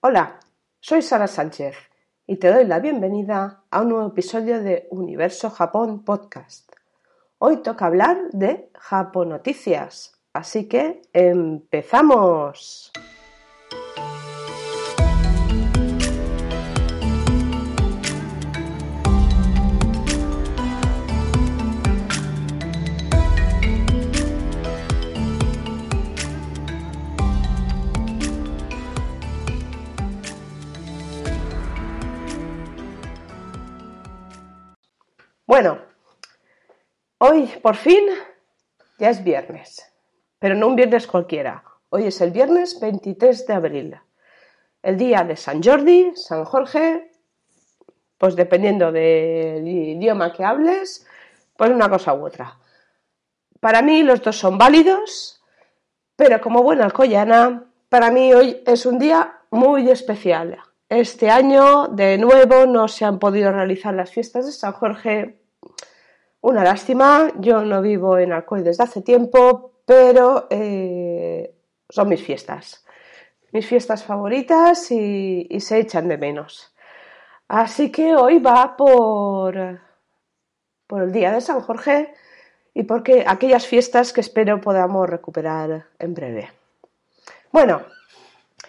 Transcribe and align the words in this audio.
Hola, 0.00 0.38
soy 0.78 1.02
Sara 1.02 1.26
Sánchez 1.26 1.74
y 2.24 2.36
te 2.36 2.52
doy 2.52 2.64
la 2.66 2.78
bienvenida 2.78 3.64
a 3.68 3.80
un 3.80 3.88
nuevo 3.88 4.06
episodio 4.06 4.62
de 4.62 4.86
Universo 4.92 5.50
Japón 5.50 6.04
Podcast. 6.04 6.70
Hoy 7.38 7.64
toca 7.64 7.86
hablar 7.86 8.16
de 8.30 8.70
Japonoticias, 8.78 10.12
así 10.32 10.68
que 10.68 11.02
empezamos. 11.12 12.92
Bueno, 35.48 35.78
hoy 37.16 37.46
por 37.62 37.74
fin 37.74 38.04
ya 38.98 39.08
es 39.08 39.24
viernes, 39.24 39.82
pero 40.38 40.54
no 40.54 40.66
un 40.66 40.76
viernes 40.76 41.06
cualquiera. 41.06 41.64
Hoy 41.88 42.08
es 42.08 42.20
el 42.20 42.32
viernes 42.32 42.78
23 42.78 43.46
de 43.46 43.54
abril, 43.54 44.00
el 44.82 44.98
día 44.98 45.24
de 45.24 45.36
San 45.36 45.62
Jordi, 45.62 46.12
San 46.16 46.44
Jorge, 46.44 47.12
pues 48.18 48.36
dependiendo 48.36 48.92
del 48.92 49.66
idioma 49.66 50.34
que 50.34 50.44
hables, 50.44 51.06
pues 51.56 51.70
una 51.70 51.88
cosa 51.88 52.12
u 52.12 52.26
otra. 52.26 52.58
Para 53.58 53.80
mí 53.80 54.02
los 54.02 54.20
dos 54.20 54.36
son 54.36 54.58
válidos, 54.58 55.42
pero 56.14 56.42
como 56.42 56.62
buena 56.62 56.84
alcoyana, 56.84 57.64
para 57.88 58.10
mí 58.10 58.34
hoy 58.34 58.62
es 58.66 58.84
un 58.84 58.98
día 58.98 59.38
muy 59.50 59.90
especial. 59.90 60.58
Este 60.88 61.30
año, 61.30 61.88
de 61.88 62.16
nuevo, 62.16 62.64
no 62.64 62.88
se 62.88 63.04
han 63.04 63.18
podido 63.18 63.52
realizar 63.52 63.92
las 63.92 64.10
fiestas 64.10 64.46
de 64.46 64.52
San 64.52 64.72
Jorge. 64.72 65.38
Una 66.40 66.64
lástima, 66.64 67.30
yo 67.38 67.62
no 67.62 67.82
vivo 67.82 68.16
en 68.16 68.32
Alcoy 68.32 68.62
desde 68.62 68.84
hace 68.84 69.02
tiempo, 69.02 69.72
pero 69.84 70.46
eh, 70.48 71.54
son 71.90 72.08
mis 72.08 72.22
fiestas. 72.22 72.86
Mis 73.52 73.66
fiestas 73.66 74.02
favoritas 74.02 74.90
y, 74.90 75.46
y, 75.50 75.60
se 75.60 75.78
echan 75.78 76.08
de 76.08 76.16
menos. 76.16 76.74
Así 77.48 77.92
que 77.92 78.16
hoy 78.16 78.38
va 78.38 78.74
por, 78.74 79.80
por 80.86 81.02
el 81.02 81.12
día 81.12 81.32
de 81.32 81.42
San 81.42 81.60
Jorge 81.60 82.14
y 82.72 82.84
porque 82.84 83.24
aquellas 83.26 83.66
fiestas 83.66 84.14
que 84.14 84.22
espero 84.22 84.60
podamos 84.60 85.08
recuperar 85.08 85.86
en 85.98 86.14
breve. 86.14 86.50
Bueno, 87.52 87.82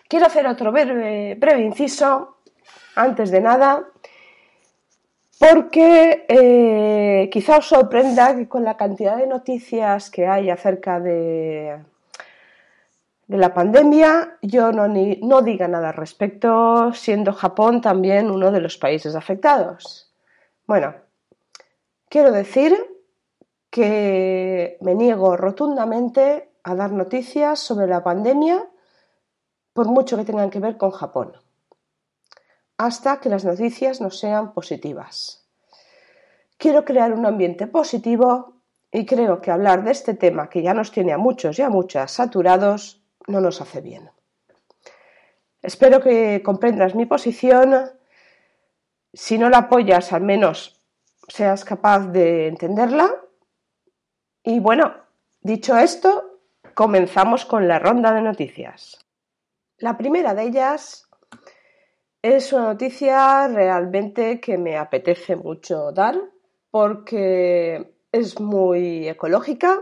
Quiero 0.10 0.26
hacer 0.26 0.48
otro 0.48 0.72
breve, 0.72 1.62
inciso, 1.62 2.38
antes 2.96 3.30
de 3.30 3.42
nada, 3.42 3.86
porque 5.38 6.26
eh, 6.28 7.30
quizá 7.32 7.58
os 7.58 7.68
sorprenda 7.68 8.36
que 8.36 8.50
con 8.50 8.64
la 8.64 8.76
cantidad 8.76 9.18
de 9.18 9.28
noticias 9.28 10.10
que 10.10 10.26
hay 10.26 10.50
acerca 10.50 11.00
de, 11.00 11.78
la 13.28 13.54
pandemia, 13.54 14.40
yo 14.42 14.72
no, 14.72 14.88
no 14.88 15.42
diga 15.44 15.68
nada 15.68 15.90
al 15.90 15.94
respecto, 15.94 16.92
siendo 16.96 17.32
Japón 17.32 17.80
también 17.80 18.32
uno 18.32 18.52
de 18.52 18.62
los 18.62 18.80
países 18.80 19.16
afectados. 19.16 20.12
Bueno, 20.66 20.96
quiero 22.10 22.32
decir 22.32 22.76
que 23.70 24.80
me 24.82 24.96
niego 24.96 25.38
rotundamente 25.38 26.50
a 26.64 26.74
dar 26.74 26.92
noticias 26.94 27.60
sobre 27.60 27.86
la 27.86 28.04
pandemia 28.04 28.68
por 29.74 29.88
mucho 29.88 30.18
que 30.18 30.26
tengan 30.26 30.50
que 30.50 30.60
ver 30.60 30.78
con 30.78 30.92
Japón, 30.92 31.34
hasta 32.78 33.20
que 33.20 33.30
las 33.30 33.46
noticias 33.46 34.02
no 34.02 34.10
sean 34.10 34.54
positivas. 34.54 35.48
Quiero 36.58 36.86
crear 36.86 37.14
un 37.14 37.26
ambiente 37.26 37.68
positivo 37.68 38.56
y 38.92 39.06
creo 39.06 39.42
que 39.42 39.52
hablar 39.52 39.84
de 39.84 39.92
este 39.92 40.14
tema 40.14 40.50
que 40.50 40.62
ya 40.62 40.74
nos 40.74 40.92
tiene 40.92 41.14
a 41.14 41.18
muchos 41.18 41.60
y 41.60 41.62
a 41.62 41.70
muchas 41.70 42.12
saturados 42.12 43.04
no 43.28 43.42
nos 43.42 43.62
hace 43.62 43.82
bien. 43.82 44.10
Espero 45.62 46.02
que 46.02 46.42
comprendas 46.44 46.96
mi 46.96 47.06
posición. 47.06 47.92
Si 49.14 49.38
no 49.38 49.50
la 49.50 49.60
apoyas, 49.60 50.14
al 50.14 50.22
menos 50.22 50.82
seas 51.28 51.66
capaz 51.66 52.08
de 52.08 52.48
entenderla. 52.48 53.14
Y 54.44 54.60
bueno, 54.60 54.96
dicho 55.42 55.78
esto, 55.78 56.40
comenzamos 56.74 57.46
con 57.46 57.68
la 57.68 57.78
ronda 57.78 58.14
de 58.14 58.22
noticias. 58.22 59.06
La 59.80 59.98
primera 59.98 60.34
de 60.34 60.44
ellas 60.44 61.10
es 62.22 62.52
una 62.52 62.66
noticia 62.66 63.48
realmente 63.48 64.42
que 64.42 64.58
me 64.58 64.78
apetece 64.78 65.38
mucho 65.38 65.94
dar 65.94 66.20
porque 66.70 67.96
es 68.12 68.42
muy 68.42 69.08
ecológica, 69.08 69.80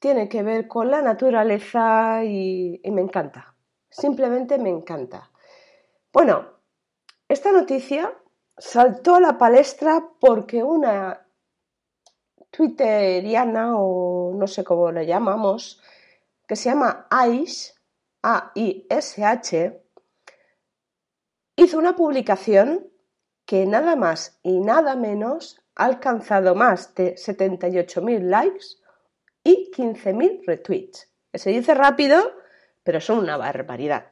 tiene 0.00 0.28
que 0.28 0.42
ver 0.42 0.66
con 0.66 0.90
la 0.90 1.02
naturaleza 1.02 2.24
y, 2.24 2.80
me 2.90 3.00
encanta. 3.00 3.54
Simplemente 3.88 4.58
me 4.58 4.70
encanta. 4.70 5.30
Bueno, 6.12 6.44
esta 7.28 7.52
noticia 7.52 8.12
saltó 8.58 9.14
a 9.14 9.20
la 9.20 9.38
palestra 9.38 10.04
porque 10.18 10.64
una 10.64 11.24
twitteriana 12.50 13.78
o 13.78 14.34
no 14.34 14.48
sé 14.48 14.64
cómo 14.64 14.90
la 14.90 15.04
llamamos, 15.04 15.80
que 16.48 16.56
se 16.56 16.70
llama 16.70 17.06
Ice, 17.30 17.73
AISH, 18.24 19.74
hizo 21.56 21.78
una 21.78 21.94
publicación 21.94 22.90
que 23.44 23.66
nada 23.66 23.96
más 23.96 24.38
y 24.42 24.60
nada 24.60 24.96
menos 24.96 25.60
ha 25.74 25.84
alcanzado 25.84 26.54
más 26.54 26.94
de 26.94 27.16
78.000 27.16 28.22
likes 28.22 28.64
y 29.42 29.70
15.000 29.70 30.46
retweets. 30.46 31.12
Se 31.34 31.50
dice 31.50 31.74
rápido, 31.74 32.32
pero 32.82 32.98
son 33.02 33.18
una 33.18 33.36
barbaridad. 33.36 34.06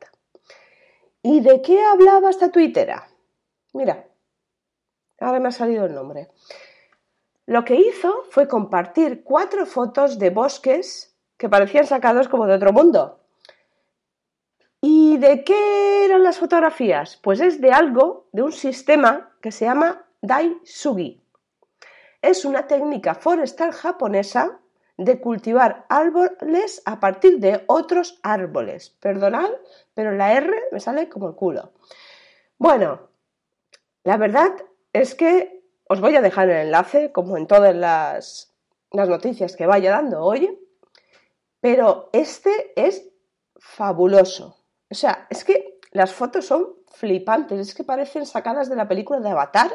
¿Y 1.23 1.41
de 1.41 1.62
qué 1.62 1.83
hablaba 1.83 2.29
esta 2.29 2.50
tuitera? 2.50 3.09
Mira, 3.73 4.09
ahora 5.21 5.41
me 5.41 5.49
ha 5.49 5.53
salido 5.53 5.87
el 5.87 5.94
nombre. 5.94 6.29
Lo 7.47 7.65
que 7.65 7.77
hizo 7.77 8.25
fue 8.29 8.47
compartir 8.47 9.25
cuatro 9.25 9.65
fotos 9.65 10.19
de 10.19 10.29
bosques 10.29 11.17
que 11.39 11.49
parecían 11.49 11.87
sacados 11.87 12.29
como 12.29 12.47
de 12.47 12.56
otro 12.56 12.75
mundo. 12.75 13.22
¿Y 14.84 15.16
de 15.19 15.44
qué 15.44 16.04
eran 16.04 16.25
las 16.25 16.41
fotografías? 16.41 17.16
Pues 17.22 17.41
es 17.41 17.60
de 17.60 17.70
algo, 17.70 18.26
de 18.32 18.43
un 18.43 18.50
sistema 18.50 19.32
que 19.41 19.53
se 19.53 19.65
llama 19.65 20.04
Daisugi. 20.20 21.22
Es 22.20 22.44
una 22.44 22.66
técnica 22.66 23.15
forestal 23.15 23.70
japonesa 23.70 24.59
de 24.97 25.20
cultivar 25.20 25.87
árboles 25.88 26.82
a 26.84 26.98
partir 26.98 27.38
de 27.38 27.62
otros 27.69 28.19
árboles. 28.25 28.91
Perdonad, 28.98 29.50
pero 29.94 30.10
la 30.10 30.32
R 30.32 30.53
me 30.72 30.81
sale 30.81 31.09
como 31.09 31.28
el 31.28 31.37
culo. 31.37 31.72
Bueno, 32.59 33.09
la 34.03 34.16
verdad 34.16 34.50
es 34.93 35.14
que 35.14 35.62
os 35.88 36.00
voy 36.00 36.16
a 36.16 36.22
dejar 36.22 36.50
el 36.50 36.66
enlace, 36.66 37.12
como 37.12 37.37
en 37.37 37.47
todas 37.47 37.75
las, 37.76 38.53
noticias 38.93 39.54
que 39.54 39.66
vaya 39.66 39.93
dando 39.93 40.25
hoy, 40.25 40.59
pero 41.60 42.10
este 42.12 42.72
es 42.75 43.09
fabuloso. 43.56 44.62
O 44.93 44.95
sea, 44.95 45.27
es 45.31 45.43
que 45.43 45.79
las 45.93 46.13
fotos 46.13 46.45
son 46.45 46.75
flipantes, 46.87 47.59
es 47.59 47.75
que 47.75 47.83
parecen 47.83 48.27
sacadas 48.27 48.69
de 48.69 48.77
la 48.77 48.87
película 48.87 49.21
de 49.21 49.31
Avatar 49.31 49.73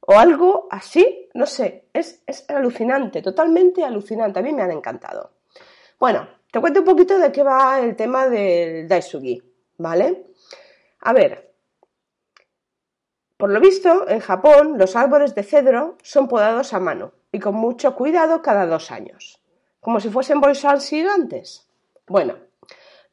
o 0.00 0.12
algo 0.12 0.68
así, 0.70 1.30
no 1.32 1.46
sé, 1.46 1.88
es, 1.94 2.22
es 2.26 2.44
alucinante, 2.50 3.22
totalmente 3.22 3.82
alucinante, 3.82 4.40
a 4.40 4.42
mí 4.42 4.52
me 4.52 4.60
han 4.60 4.70
encantado. 4.70 5.30
Bueno, 5.98 6.28
te 6.52 6.60
cuento 6.60 6.80
un 6.80 6.84
poquito 6.84 7.18
de 7.18 7.32
qué 7.32 7.42
va 7.42 7.80
el 7.80 7.96
tema 7.96 8.28
del 8.28 8.86
Daisugi, 8.86 9.42
¿vale? 9.78 10.26
A 11.00 11.14
ver, 11.14 11.54
por 13.38 13.48
lo 13.48 13.60
visto, 13.60 14.06
en 14.10 14.20
Japón 14.20 14.76
los 14.76 14.94
árboles 14.94 15.34
de 15.34 15.42
cedro 15.42 15.96
son 16.02 16.28
podados 16.28 16.74
a 16.74 16.80
mano 16.80 17.12
y 17.32 17.40
con 17.40 17.54
mucho 17.54 17.94
cuidado 17.94 18.42
cada 18.42 18.66
dos 18.66 18.90
años, 18.90 19.40
como 19.80 20.00
si 20.00 20.10
fuesen 20.10 20.42
bolsas 20.42 20.86
gigantes. 20.86 21.66
Bueno, 22.06 22.36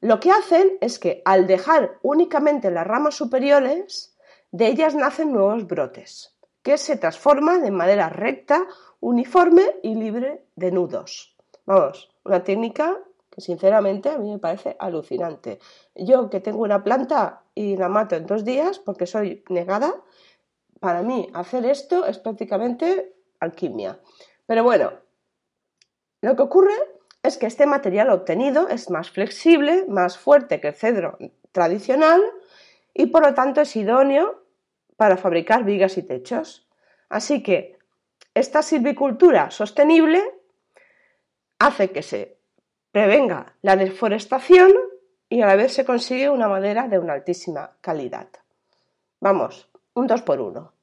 lo 0.02 0.20
que 0.20 0.32
hacen 0.32 0.78
es 0.82 0.98
que 0.98 1.22
al 1.26 1.46
dejar 1.46 2.00
únicamente 2.02 2.72
las 2.72 2.88
ramas 2.88 3.16
superiores, 3.16 4.18
de 4.52 4.68
ellas 4.68 4.96
nacen 4.96 5.32
nuevos 5.32 5.68
brotes, 5.68 6.36
que 6.64 6.80
se 6.80 6.98
transforman 6.98 7.62
de 7.62 7.70
manera 7.70 8.10
recta, 8.10 8.66
uniforme 9.00 9.76
y 9.84 9.94
libre 9.94 10.46
de 10.56 10.72
nudos. 10.72 11.38
Vamos, 11.66 12.12
una 12.26 12.44
técnica 12.44 13.00
que 13.30 13.42
sinceramente 13.42 14.10
a 14.10 14.18
mí 14.18 14.32
me 14.32 14.40
parece 14.40 14.76
alucinante. 14.80 15.60
Yo 15.96 16.30
que 16.30 16.42
tengo 16.42 16.64
una 16.64 16.84
planta 16.84 17.44
y 17.54 17.78
la 17.78 17.88
mato 17.88 18.16
en 18.16 18.26
dos 18.26 18.44
días 18.44 18.80
porque 18.80 19.06
soy 19.06 19.44
negada, 19.50 20.02
para 20.80 21.04
mí 21.04 21.30
hacer 21.34 21.66
esto 21.66 22.06
es 22.08 22.18
prácticamente 22.18 23.16
alquimia. 23.40 24.00
Pero 24.48 24.64
bueno, 24.64 24.92
lo 26.22 26.36
que 26.36 26.42
ocurre 26.42 26.74
que 27.40 27.46
este 27.46 27.66
material 27.66 28.10
obtenido 28.10 28.68
es 28.70 28.90
más 28.90 29.12
flexible, 29.12 29.86
más 29.88 30.18
fuerte 30.18 30.60
que 30.60 30.70
el 30.70 30.76
cedro 30.76 31.18
tradicional 31.52 32.22
y 32.94 33.08
por 33.08 33.24
lo 33.24 33.34
tanto 33.34 33.62
es 33.62 33.76
idóneo 33.76 34.44
para 34.98 35.18
fabricar 35.18 35.64
vigas 35.64 35.98
y 35.98 36.04
techos. 36.04 36.68
Así 37.10 37.44
que 37.44 37.78
esta 38.34 38.62
silvicultura 38.62 39.52
sostenible 39.52 40.22
hace 41.60 41.92
que 41.92 42.02
se 42.02 42.38
prevenga 42.92 43.56
la 43.62 43.76
deforestación 43.76 44.72
y 45.30 45.42
a 45.42 45.48
la 45.48 45.56
vez 45.56 45.74
se 45.74 45.86
consigue 45.86 46.30
una 46.30 46.48
madera 46.48 46.88
de 46.88 47.00
una 47.00 47.14
altísima 47.14 47.78
calidad. 47.82 48.28
Vamos, 49.20 49.70
un 49.94 50.08
dos 50.08 50.22
por 50.22 50.42
uno. 50.42 50.74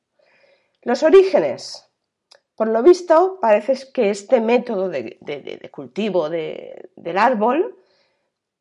Los 0.83 1.03
orígenes. 1.03 1.88
Por 2.59 2.67
lo 2.67 2.83
visto, 2.83 3.39
parece 3.41 3.93
que 3.93 4.11
este 4.11 4.41
método 4.41 4.89
de, 4.89 5.71
cultivo 5.71 6.29
del 6.29 7.17
árbol 7.17 7.79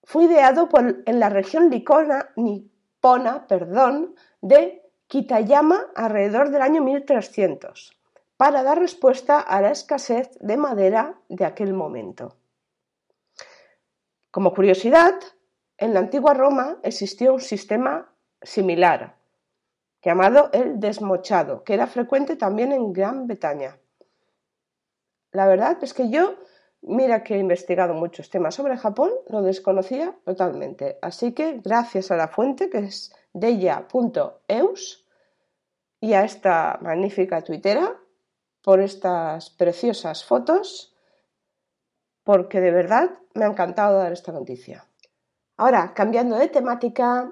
fue 0.03 0.25
ideado 0.25 0.69
en 1.07 1.19
la 1.19 1.29
región 1.29 1.71
nipona 1.71 3.47
perdón, 3.47 4.13
de 4.39 4.83
Kitayama 5.07 5.87
alrededor 5.95 6.51
del 6.51 6.61
año 6.61 6.83
1300, 6.83 7.97
para 8.37 8.61
dar 8.61 8.77
respuesta 8.77 9.39
a 9.39 9.61
la 9.61 9.71
escasez 9.71 10.29
de 10.41 10.57
madera 10.57 11.19
de 11.27 11.45
aquel 11.45 11.73
momento. 11.73 12.35
Como 14.29 14.53
curiosidad, 14.53 15.15
en 15.75 15.95
la 15.95 16.01
antigua 16.01 16.35
Roma 16.35 16.77
existió 16.83 17.33
un 17.33 17.41
sistema 17.41 18.13
similar, 18.43 19.15
llamado 20.03 20.51
el 20.53 20.79
desmochado, 20.79 21.63
que 21.63 21.73
era 21.73 21.87
frecuente 21.87 22.35
también 22.35 22.71
en 22.71 22.93
Gran 22.93 23.25
Bretaña. 23.25 23.79
La 25.37 25.45
verdad 25.45 25.77
es 25.83 25.93
que 25.93 26.09
yo, 26.09 26.33
mira 26.81 27.23
que 27.23 27.35
he 27.35 27.37
investigado 27.37 27.93
muchos 27.93 28.31
temas 28.31 28.55
sobre 28.55 28.75
Japón, 28.75 29.11
lo 29.29 29.43
desconocía 29.43 30.15
totalmente. 30.25 30.97
Así 30.99 31.31
que 31.33 31.61
gracias 31.63 32.09
a 32.09 32.17
la 32.17 32.27
fuente 32.27 32.71
que 32.71 32.79
es 32.79 33.13
deya.eus 33.33 35.05
y 36.01 36.13
a 36.13 36.23
esta 36.23 36.79
magnífica 36.81 37.43
tuitera 37.43 37.95
por 38.63 38.81
estas 38.81 39.51
preciosas 39.51 40.25
fotos, 40.25 40.95
porque 42.23 42.59
de 42.59 42.71
verdad 42.71 43.11
me 43.35 43.45
ha 43.45 43.49
encantado 43.49 43.99
dar 43.99 44.13
esta 44.13 44.31
noticia. 44.31 44.87
Ahora, 45.57 45.93
cambiando 45.93 46.35
de 46.35 46.47
temática, 46.47 47.31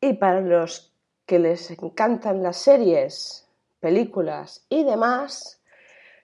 y 0.00 0.12
para 0.12 0.40
los 0.40 0.94
que 1.26 1.40
les 1.40 1.68
encantan 1.72 2.44
las 2.44 2.58
series, 2.58 3.48
películas 3.80 4.64
y 4.68 4.84
demás, 4.84 5.60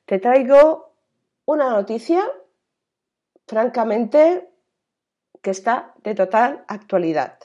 te 0.06 0.20
traigo 0.20 0.89
una 1.50 1.70
noticia, 1.70 2.30
francamente, 3.46 4.48
que 5.42 5.50
está 5.50 5.94
de 6.04 6.14
total 6.14 6.64
actualidad. 6.68 7.38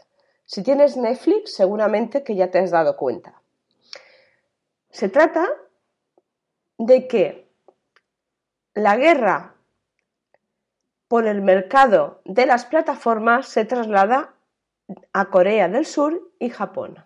Si 0.46 0.62
tienes 0.62 0.96
Netflix, 0.96 1.56
seguramente 1.56 2.24
que 2.24 2.36
ya 2.36 2.52
te 2.52 2.60
has 2.60 2.70
dado 2.70 2.98
cuenta. 2.98 3.42
Se 4.92 5.10
trata 5.10 5.48
de 6.78 7.08
que 7.08 7.50
la 8.76 8.96
guerra 8.96 9.56
por 11.08 11.26
el 11.26 11.42
mercado 11.42 12.22
de 12.26 12.46
las 12.46 12.66
plataformas 12.66 13.48
se 13.48 13.66
traslada 13.66 14.36
a 15.14 15.26
Corea 15.32 15.68
del 15.68 15.88
Sur 15.88 16.32
y 16.38 16.50
Japón. 16.50 17.04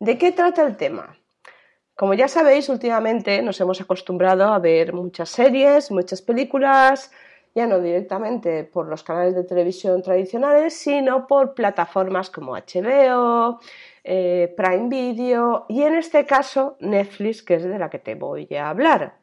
¿De 0.00 0.18
qué 0.18 0.32
trata 0.32 0.66
el 0.66 0.76
tema? 0.76 1.17
Como 1.98 2.14
ya 2.14 2.28
sabéis, 2.28 2.68
últimamente 2.68 3.42
nos 3.42 3.60
hemos 3.60 3.80
acostumbrado 3.80 4.44
a 4.44 4.60
ver 4.60 4.92
muchas 4.92 5.30
series, 5.30 5.90
muchas 5.90 6.22
películas, 6.22 7.10
ya 7.56 7.66
no 7.66 7.80
directamente 7.80 8.62
por 8.62 8.86
los 8.86 9.02
canales 9.02 9.34
de 9.34 9.42
televisión 9.42 10.00
tradicionales, 10.00 10.74
sino 10.74 11.26
por 11.26 11.54
plataformas 11.54 12.30
como 12.30 12.54
HBO, 12.54 13.58
eh, 14.04 14.54
Prime 14.56 14.88
Video 14.88 15.66
y 15.68 15.82
en 15.82 15.96
este 15.96 16.24
caso 16.24 16.76
Netflix, 16.78 17.42
que 17.42 17.54
es 17.56 17.64
de 17.64 17.80
la 17.80 17.90
que 17.90 17.98
te 17.98 18.14
voy 18.14 18.46
a 18.54 18.70
hablar. 18.70 19.16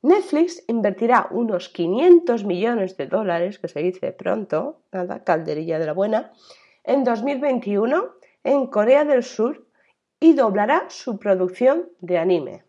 Netflix 0.00 0.64
invertirá 0.66 1.28
unos 1.30 1.68
500 1.68 2.42
millones 2.44 2.96
de 2.96 3.06
dólares, 3.06 3.58
que 3.58 3.68
se 3.68 3.80
dice 3.80 4.12
pronto, 4.12 4.80
nada, 4.92 5.24
calderilla 5.24 5.78
de 5.78 5.84
la 5.84 5.92
buena, 5.92 6.32
en 6.84 7.04
2021 7.04 8.14
en 8.44 8.66
Corea 8.68 9.04
del 9.04 9.22
Sur 9.22 9.66
y 10.20 10.34
doblará 10.34 10.84
su 10.90 11.18
producción 11.18 11.88
de 12.00 12.18
anime. 12.18 12.64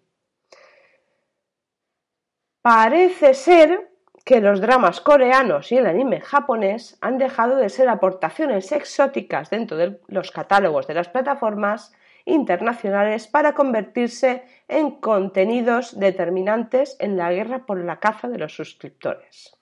Parece 2.62 3.34
ser 3.34 3.92
que 4.24 4.40
los 4.40 4.62
dramas 4.62 5.02
coreanos 5.02 5.72
y 5.72 5.78
el 5.78 5.88
anime 5.88 6.22
japonés 6.22 6.98
han 7.02 7.18
dejado 7.18 7.58
de 7.58 7.70
ser 7.70 7.90
aportaciones 7.90 8.72
exóticas 8.72 9.50
dentro 9.50 9.78
de 9.78 10.00
los 10.08 10.32
catálogos 10.32 10.88
de 10.88 10.94
las 10.94 11.10
plataformas 11.10 11.92
internacionales 12.26 13.28
para 13.28 13.54
convertirse 13.54 14.44
en 14.68 14.92
contenidos 15.02 16.00
determinantes 16.00 16.96
en 17.00 17.18
la 17.18 17.32
guerra 17.32 17.66
por 17.66 17.84
la 17.84 18.00
caza 18.00 18.28
de 18.28 18.38
los 18.38 18.56
suscriptores. 18.56 19.58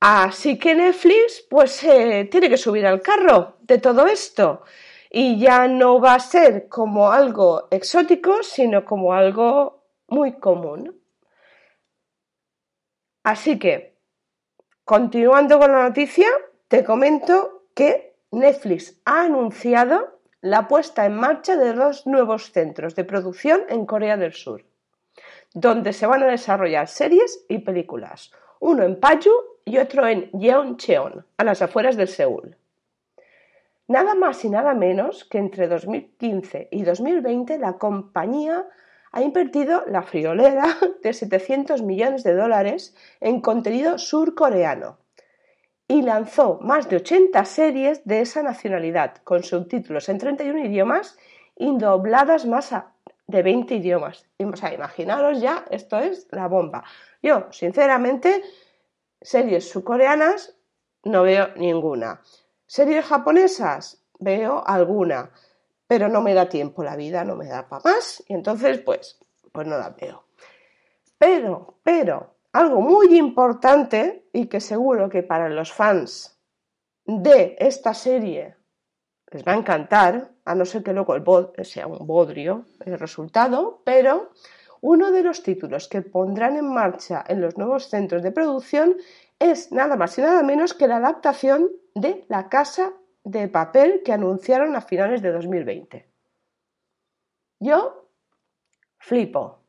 Así 0.00 0.58
que 0.58 0.74
Netflix 0.74 1.46
pues 1.48 1.84
eh, 1.84 2.26
tiene 2.30 2.48
que 2.48 2.56
subir 2.56 2.86
al 2.86 3.02
carro 3.02 3.58
de 3.60 3.78
todo 3.78 4.06
esto 4.06 4.64
y 5.14 5.38
ya 5.38 5.68
no 5.68 6.00
va 6.00 6.14
a 6.14 6.20
ser 6.20 6.68
como 6.68 7.12
algo 7.12 7.68
exótico, 7.70 8.42
sino 8.42 8.86
como 8.86 9.12
algo 9.12 9.84
muy 10.08 10.32
común. 10.32 10.98
Así 13.22 13.58
que, 13.58 13.94
continuando 14.84 15.58
con 15.58 15.70
la 15.70 15.82
noticia, 15.82 16.28
te 16.66 16.82
comento 16.82 17.66
que 17.74 18.16
Netflix 18.30 18.98
ha 19.04 19.24
anunciado 19.24 20.18
la 20.40 20.66
puesta 20.66 21.04
en 21.04 21.14
marcha 21.14 21.56
de 21.56 21.74
dos 21.74 22.06
nuevos 22.06 22.50
centros 22.50 22.96
de 22.96 23.04
producción 23.04 23.60
en 23.68 23.84
Corea 23.84 24.16
del 24.16 24.32
Sur, 24.32 24.64
donde 25.52 25.92
se 25.92 26.06
van 26.06 26.22
a 26.22 26.26
desarrollar 26.26 26.88
series 26.88 27.44
y 27.50 27.58
películas, 27.58 28.32
uno 28.60 28.82
en 28.82 28.98
Paju 28.98 29.30
y 29.66 29.76
otro 29.76 30.06
en 30.06 30.30
Yeoncheon, 30.32 31.26
a 31.36 31.44
las 31.44 31.60
afueras 31.60 31.96
de 31.96 32.06
Seúl. 32.06 32.56
Nada 33.92 34.14
más 34.14 34.42
y 34.46 34.48
nada 34.48 34.72
menos 34.72 35.26
que 35.26 35.36
entre 35.36 35.68
2015 35.68 36.68
y 36.70 36.82
2020 36.82 37.58
la 37.58 37.74
compañía 37.74 38.66
ha 39.10 39.20
invertido 39.20 39.84
la 39.86 40.00
friolera 40.00 40.64
de 41.02 41.12
700 41.12 41.82
millones 41.82 42.22
de 42.22 42.34
dólares 42.34 42.96
en 43.20 43.42
contenido 43.42 43.98
surcoreano 43.98 44.96
y 45.88 46.00
lanzó 46.00 46.58
más 46.62 46.88
de 46.88 46.96
80 46.96 47.44
series 47.44 48.02
de 48.06 48.22
esa 48.22 48.42
nacionalidad, 48.42 49.16
con 49.24 49.42
subtítulos 49.42 50.08
en 50.08 50.16
31 50.16 50.64
idiomas 50.64 51.18
y 51.54 51.76
dobladas 51.76 52.46
más 52.46 52.74
de 53.26 53.42
20 53.42 53.74
idiomas. 53.74 54.26
O 54.42 54.56
sea, 54.56 54.72
imaginaros 54.72 55.42
ya, 55.42 55.66
esto 55.70 55.98
es 55.98 56.28
la 56.30 56.48
bomba. 56.48 56.82
Yo, 57.22 57.48
sinceramente, 57.50 58.42
series 59.20 59.68
surcoreanas 59.68 60.56
no 61.04 61.24
veo 61.24 61.48
ninguna. 61.56 62.22
Series 62.74 63.04
japonesas 63.04 64.02
veo 64.18 64.66
alguna 64.66 65.30
pero 65.86 66.08
no 66.08 66.22
me 66.22 66.32
da 66.32 66.48
tiempo, 66.48 66.82
la 66.82 66.96
vida 66.96 67.22
no 67.22 67.36
me 67.36 67.46
da 67.46 67.68
para 67.68 67.82
más 67.84 68.24
y 68.26 68.32
entonces 68.32 68.78
pues, 68.78 69.20
pues 69.52 69.66
no 69.66 69.76
la 69.76 69.90
veo. 69.90 70.24
Pero, 71.18 71.80
pero, 71.82 72.36
algo 72.50 72.80
muy 72.80 73.18
importante 73.18 74.26
y 74.32 74.46
que 74.46 74.58
seguro 74.58 75.10
que 75.10 75.22
para 75.22 75.50
los 75.50 75.70
fans 75.70 76.40
de 77.04 77.56
esta 77.58 77.92
serie 77.92 78.56
les 79.30 79.46
va 79.46 79.52
a 79.52 79.56
encantar, 79.56 80.30
a 80.42 80.54
no 80.54 80.64
ser 80.64 80.82
que 80.82 80.94
luego 80.94 81.14
el 81.14 81.66
sea 81.66 81.86
un 81.86 82.06
bodrio 82.06 82.64
el 82.86 82.98
resultado, 82.98 83.82
pero 83.84 84.30
uno 84.80 85.12
de 85.12 85.22
los 85.22 85.42
títulos 85.42 85.88
que 85.88 86.00
pondrán 86.00 86.56
en 86.56 86.72
marcha 86.72 87.22
en 87.28 87.42
los 87.42 87.58
nuevos 87.58 87.90
centros 87.90 88.22
de 88.22 88.32
producción 88.32 88.96
es 89.50 89.72
nada 89.72 89.96
más 89.96 90.16
y 90.18 90.22
nada 90.22 90.42
menos 90.42 90.74
que 90.74 90.88
la 90.88 90.96
adaptación 90.96 91.70
de 91.94 92.24
La 92.28 92.48
Casa 92.48 92.92
de 93.24 93.48
papel 93.48 94.02
que 94.04 94.12
anunciaron 94.12 94.74
a 94.76 94.80
finales 94.80 95.22
de 95.22 95.32
2020. 95.32 96.08
Yo 97.60 98.08
flipo, 98.98 99.60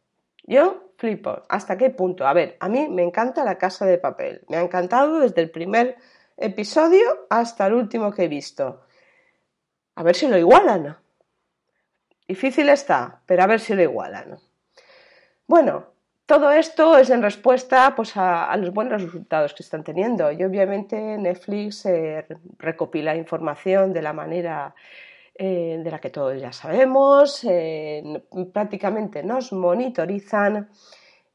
yo 0.43 0.93
flipo. 0.97 1.43
¿Hasta 1.49 1.77
qué 1.77 1.89
punto? 1.89 2.25
A 2.25 2.33
ver, 2.33 2.57
a 2.59 2.69
mí 2.69 2.87
me 2.89 3.03
encanta 3.03 3.43
la 3.43 3.57
casa 3.57 3.85
de 3.85 3.97
papel. 3.97 4.43
Me 4.49 4.57
ha 4.57 4.61
encantado 4.61 5.19
desde 5.19 5.41
el 5.41 5.51
primer 5.51 5.97
episodio 6.37 7.27
hasta 7.29 7.67
el 7.67 7.73
último 7.73 8.11
que 8.11 8.23
he 8.23 8.27
visto. 8.27 8.81
A 9.95 10.03
ver 10.03 10.15
si 10.15 10.27
lo 10.27 10.37
igualan. 10.37 10.97
Difícil 12.27 12.69
está, 12.69 13.21
pero 13.25 13.43
a 13.43 13.47
ver 13.47 13.59
si 13.59 13.75
lo 13.75 13.83
igualan. 13.83 14.39
Bueno, 15.45 15.92
todo 16.25 16.51
esto 16.51 16.97
es 16.97 17.09
en 17.09 17.21
respuesta 17.21 17.93
pues, 17.95 18.13
a, 18.15 18.55
los 18.57 18.73
buenos 18.73 19.01
resultados 19.01 19.53
que 19.53 19.63
están 19.63 19.83
teniendo 19.83 20.31
y 20.31 20.43
obviamente 20.43 20.95
Netflix 21.17 21.85
eh, 21.85 22.25
recopila 22.57 23.15
información 23.15 23.93
de 23.93 24.01
la 24.01 24.13
manera 24.13 24.73
eh, 25.35 25.81
de 25.83 25.91
la 25.91 25.99
que 25.99 26.09
todos 26.09 26.39
ya 26.39 26.51
sabemos, 26.51 27.43
eh, 27.43 28.23
prácticamente 28.53 29.23
nos 29.23 29.51
monitorizan 29.51 30.69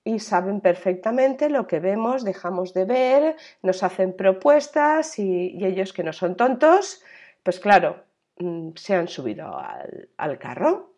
y 0.05 0.21
saben 0.21 0.61
perfectamente 0.61 1.51
lo 1.51 1.67
que 1.67 1.81
vemos, 1.81 2.25
dejamos 2.25 2.73
de 2.73 2.85
ver, 2.85 3.37
nos 3.63 3.83
hacen 3.83 4.17
propuestas 4.17 5.19
y 5.19 5.59
ellos 5.65 5.93
que 5.93 6.05
no 6.05 6.13
son 6.13 6.37
tontos 6.37 7.03
pues 7.49 7.61
claro, 7.61 8.05
mm, 8.39 8.73
se 8.75 8.95
han 8.95 9.09
subido 9.09 9.59
al, 10.19 10.39
carro. 10.39 10.93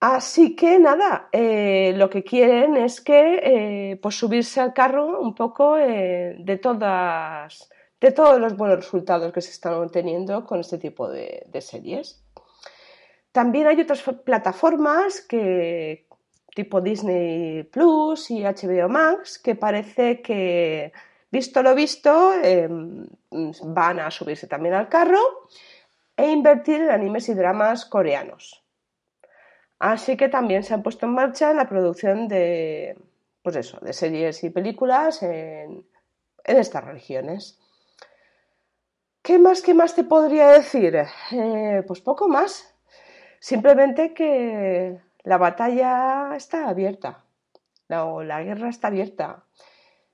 Así 0.00 0.54
que 0.54 0.78
nada, 0.78 1.28
eh, 1.32 1.92
lo 1.96 2.08
que 2.08 2.22
quieren 2.22 2.76
es 2.76 3.00
que 3.00 3.40
eh, 3.42 3.98
pues 4.00 4.16
subirse 4.16 4.60
al 4.60 4.72
carro 4.72 5.20
un 5.20 5.34
poco 5.34 5.74
de 5.74 6.60
todas 6.62 7.68
de 8.00 8.12
todos 8.12 8.40
los 8.40 8.56
buenos 8.56 8.78
resultados 8.78 9.32
que 9.32 9.40
se 9.40 9.50
están 9.50 9.74
obteniendo 9.74 10.44
con 10.44 10.60
este 10.60 10.78
tipo 10.78 11.08
de, 11.08 11.48
series. 11.60 12.22
También 13.32 13.66
hay 13.66 13.80
otras 13.80 14.02
plataformas 14.24 15.20
que, 15.20 16.06
tipo 16.54 16.80
Disney 16.80 17.64
Plus 17.64 18.30
y 18.30 18.42
HBO 18.42 18.88
Max, 18.88 19.38
que 19.38 19.54
parece 19.54 20.22
que, 20.22 20.92
visto 21.30 21.62
lo 21.62 21.74
visto, 21.74 22.32
em, 22.42 23.06
van 23.64 24.00
a 24.00 24.10
subirse 24.10 24.46
también 24.46 24.74
al 24.74 24.88
carro 24.88 25.20
e 26.16 26.30
invertir 26.30 26.80
en 26.80 26.90
animes 26.90 27.28
y 27.28 27.34
dramas 27.34 27.84
coreanos. 27.84 28.64
Así 29.78 30.16
que 30.16 30.28
también 30.28 30.64
se 30.64 30.74
han 30.74 30.82
puesto 30.82 31.06
en 31.06 31.14
marcha 31.14 31.52
la 31.54 31.68
producción 31.68 32.26
de, 32.26 32.98
pues 33.42 33.56
eso, 33.56 33.78
de 33.80 33.92
series 33.92 34.42
y 34.42 34.50
películas 34.50 35.22
en, 35.22 35.86
estas 36.44 36.84
regiones. 36.84 37.58
¿Qué 39.22 39.38
más, 39.38 39.62
qué 39.62 39.74
más 39.74 39.94
te 39.94 40.04
podría 40.04 40.48
decir? 40.48 40.96
Eh, 41.32 41.84
pues 41.86 42.00
poco 42.00 42.28
más. 42.28 42.74
Simplemente 43.38 44.14
que 44.14 45.00
la 45.22 45.36
batalla 45.36 46.34
está 46.34 46.68
abierta. 46.68 47.24
La 47.88 48.42
guerra 48.42 48.68
está 48.68 48.88
abierta. 48.88 49.44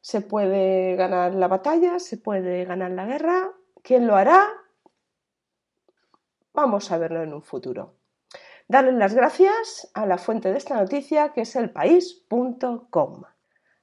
Se 0.01 0.21
puede 0.21 0.97
ganar 0.97 1.35
la 1.35 1.49
batalla, 1.49 1.99
se 1.99 2.19
puede 2.19 2.65
ganar 2.65 2.91
la 2.91 3.07
guerra. 3.07 3.53
¿Quién 3.83 4.07
lo 4.07 4.17
hará? 4.17 4.47
Vamos 6.53 6.91
a 6.93 6.99
verlo 6.99 7.23
en 7.23 7.33
un 7.33 7.43
futuro. 7.43 7.95
Darle 8.67 8.93
las 8.93 9.15
gracias 9.15 9.91
a 9.93 10.07
la 10.07 10.17
fuente 10.17 10.51
de 10.51 10.59
esta 10.59 10.77
noticia 10.77 11.33
que 11.33 11.43
es 11.43 11.55
elpaís.com. 11.55 13.23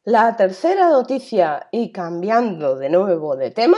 La 0.03 0.35
tercera 0.35 0.89
noticia 0.89 1.67
y 1.71 1.91
cambiando 1.91 2.75
de 2.75 2.89
nuevo 2.89 3.35
de 3.35 3.51
tema 3.51 3.77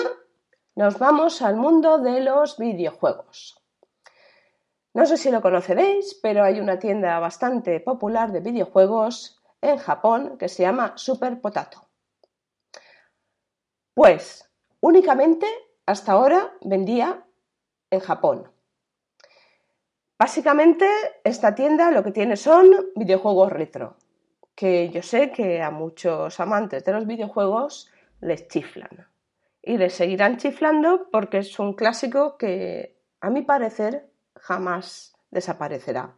nos 0.75 0.97
vamos 0.97 1.41
al 1.41 1.57
mundo 1.57 1.97
de 1.97 2.21
los 2.21 2.57
videojuegos. 2.57 3.61
No 4.93 5.05
sé 5.05 5.17
si 5.17 5.29
lo 5.31 5.41
conoceréis, 5.41 6.17
pero 6.21 6.43
hay 6.43 6.61
una 6.61 6.79
tienda 6.79 7.19
bastante 7.19 7.81
popular 7.81 8.31
de 8.31 8.39
videojuegos 8.39 9.41
en 9.59 9.77
Japón 9.77 10.37
que 10.37 10.47
se 10.47 10.63
llama 10.63 10.93
Super 10.95 11.41
Potato. 11.41 11.89
Pues 13.93 14.49
únicamente 14.79 15.47
hasta 15.85 16.13
ahora 16.13 16.53
vendía 16.61 17.25
en 17.91 17.99
Japón. 17.99 18.52
Básicamente 20.17 20.87
esta 21.23 21.55
tienda 21.55 21.91
lo 21.91 22.03
que 22.03 22.11
tiene 22.11 22.37
son 22.37 22.69
videojuegos 22.95 23.51
retro, 23.51 23.97
que 24.55 24.89
yo 24.89 25.01
sé 25.01 25.31
que 25.31 25.61
a 25.61 25.71
muchos 25.71 26.39
amantes 26.39 26.85
de 26.85 26.93
los 26.93 27.07
videojuegos 27.07 27.91
les 28.21 28.47
chiflan 28.47 29.07
y 29.61 29.77
le 29.77 29.89
seguirán 29.89 30.37
chiflando 30.37 31.09
porque 31.11 31.39
es 31.39 31.57
un 31.59 31.73
clásico 31.73 32.37
que, 32.37 32.97
a 33.21 33.29
mi 33.29 33.41
parecer, 33.41 34.09
jamás 34.35 35.15
desaparecerá. 35.31 36.15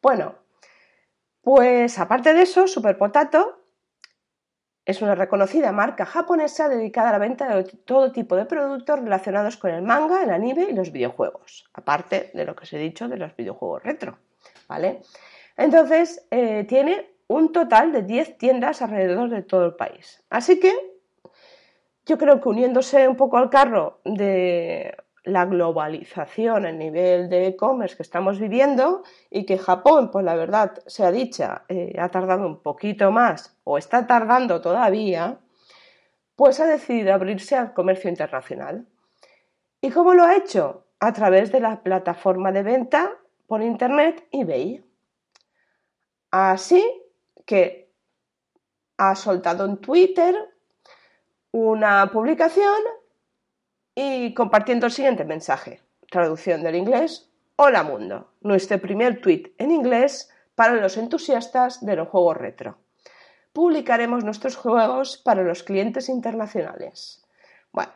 Bueno, 0.00 0.36
pues 1.42 1.98
aparte 1.98 2.32
de 2.34 2.42
eso, 2.42 2.66
Super 2.66 2.96
Potato 2.96 3.59
es 4.84 5.02
una 5.02 5.14
reconocida 5.14 5.72
marca 5.72 6.06
japonesa 6.06 6.68
dedicada 6.68 7.10
a 7.10 7.12
la 7.12 7.18
venta 7.18 7.54
de 7.54 7.64
todo 7.64 8.12
tipo 8.12 8.36
de 8.36 8.46
productos 8.46 8.98
relacionados 8.98 9.56
con 9.56 9.70
el 9.70 9.82
manga, 9.82 10.22
el 10.22 10.30
anime 10.30 10.68
y 10.70 10.72
los 10.72 10.90
videojuegos, 10.90 11.68
aparte 11.74 12.30
de 12.34 12.44
lo 12.44 12.56
que 12.56 12.64
os 12.64 12.72
he 12.72 12.78
dicho 12.78 13.08
de 13.08 13.16
los 13.16 13.36
videojuegos 13.36 13.82
retro, 13.82 14.18
¿vale? 14.68 15.00
Entonces, 15.56 16.26
eh, 16.30 16.64
tiene 16.64 17.10
un 17.28 17.52
total 17.52 17.92
de 17.92 18.02
10 18.02 18.38
tiendas 18.38 18.82
alrededor 18.82 19.30
de 19.30 19.42
todo 19.42 19.66
el 19.66 19.74
país. 19.74 20.22
Así 20.30 20.58
que 20.58 20.74
yo 22.06 22.18
creo 22.18 22.40
que 22.40 22.48
uniéndose 22.48 23.06
un 23.06 23.16
poco 23.16 23.36
al 23.36 23.50
carro 23.50 24.00
de 24.04 24.96
la 25.24 25.44
globalización, 25.44 26.66
el 26.66 26.78
nivel 26.78 27.28
de 27.28 27.48
e-commerce 27.48 27.96
que 27.96 28.02
estamos 28.02 28.38
viviendo 28.38 29.02
y 29.30 29.44
que 29.44 29.58
Japón, 29.58 30.10
pues 30.10 30.24
la 30.24 30.34
verdad, 30.34 30.82
sea 30.86 31.10
dicha, 31.10 31.64
eh, 31.68 31.94
ha 31.98 32.08
tardado 32.08 32.46
un 32.46 32.62
poquito 32.62 33.10
más 33.10 33.56
o 33.64 33.78
está 33.78 34.06
tardando 34.06 34.60
todavía, 34.60 35.38
pues 36.36 36.58
ha 36.60 36.66
decidido 36.66 37.12
abrirse 37.12 37.56
al 37.56 37.74
comercio 37.74 38.08
internacional. 38.08 38.86
¿Y 39.80 39.90
cómo 39.90 40.14
lo 40.14 40.24
ha 40.24 40.36
hecho? 40.36 40.86
A 41.00 41.12
través 41.12 41.52
de 41.52 41.60
la 41.60 41.82
plataforma 41.82 42.52
de 42.52 42.62
venta 42.62 43.12
por 43.46 43.62
Internet 43.62 44.26
eBay. 44.30 44.84
Así 46.30 46.84
que 47.44 47.90
ha 48.96 49.14
soltado 49.14 49.64
en 49.64 49.78
Twitter 49.78 50.34
una 51.52 52.10
publicación 52.12 52.76
compartiendo 54.34 54.86
el 54.86 54.92
siguiente 54.92 55.24
mensaje. 55.24 55.80
Traducción 56.10 56.62
del 56.62 56.76
inglés. 56.76 57.30
Hola 57.56 57.82
mundo, 57.82 58.32
nuestro 58.40 58.78
primer 58.80 59.20
tweet 59.20 59.52
en 59.58 59.70
inglés 59.70 60.30
para 60.54 60.74
los 60.74 60.96
entusiastas 60.96 61.84
de 61.84 61.96
los 61.96 62.08
juegos 62.08 62.36
retro. 62.36 62.78
Publicaremos 63.52 64.24
nuestros 64.24 64.56
juegos 64.56 65.18
para 65.18 65.42
los 65.42 65.62
clientes 65.62 66.08
internacionales. 66.08 67.24
Bueno, 67.72 67.92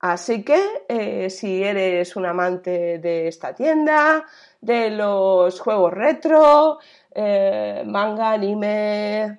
así 0.00 0.44
que 0.44 0.84
eh, 0.88 1.30
si 1.30 1.62
eres 1.62 2.16
un 2.16 2.26
amante 2.26 2.98
de 2.98 3.28
esta 3.28 3.54
tienda, 3.54 4.24
de 4.60 4.90
los 4.90 5.60
juegos 5.60 5.92
retro, 5.92 6.78
eh, 7.14 7.82
manga, 7.86 8.32
anime, 8.32 9.38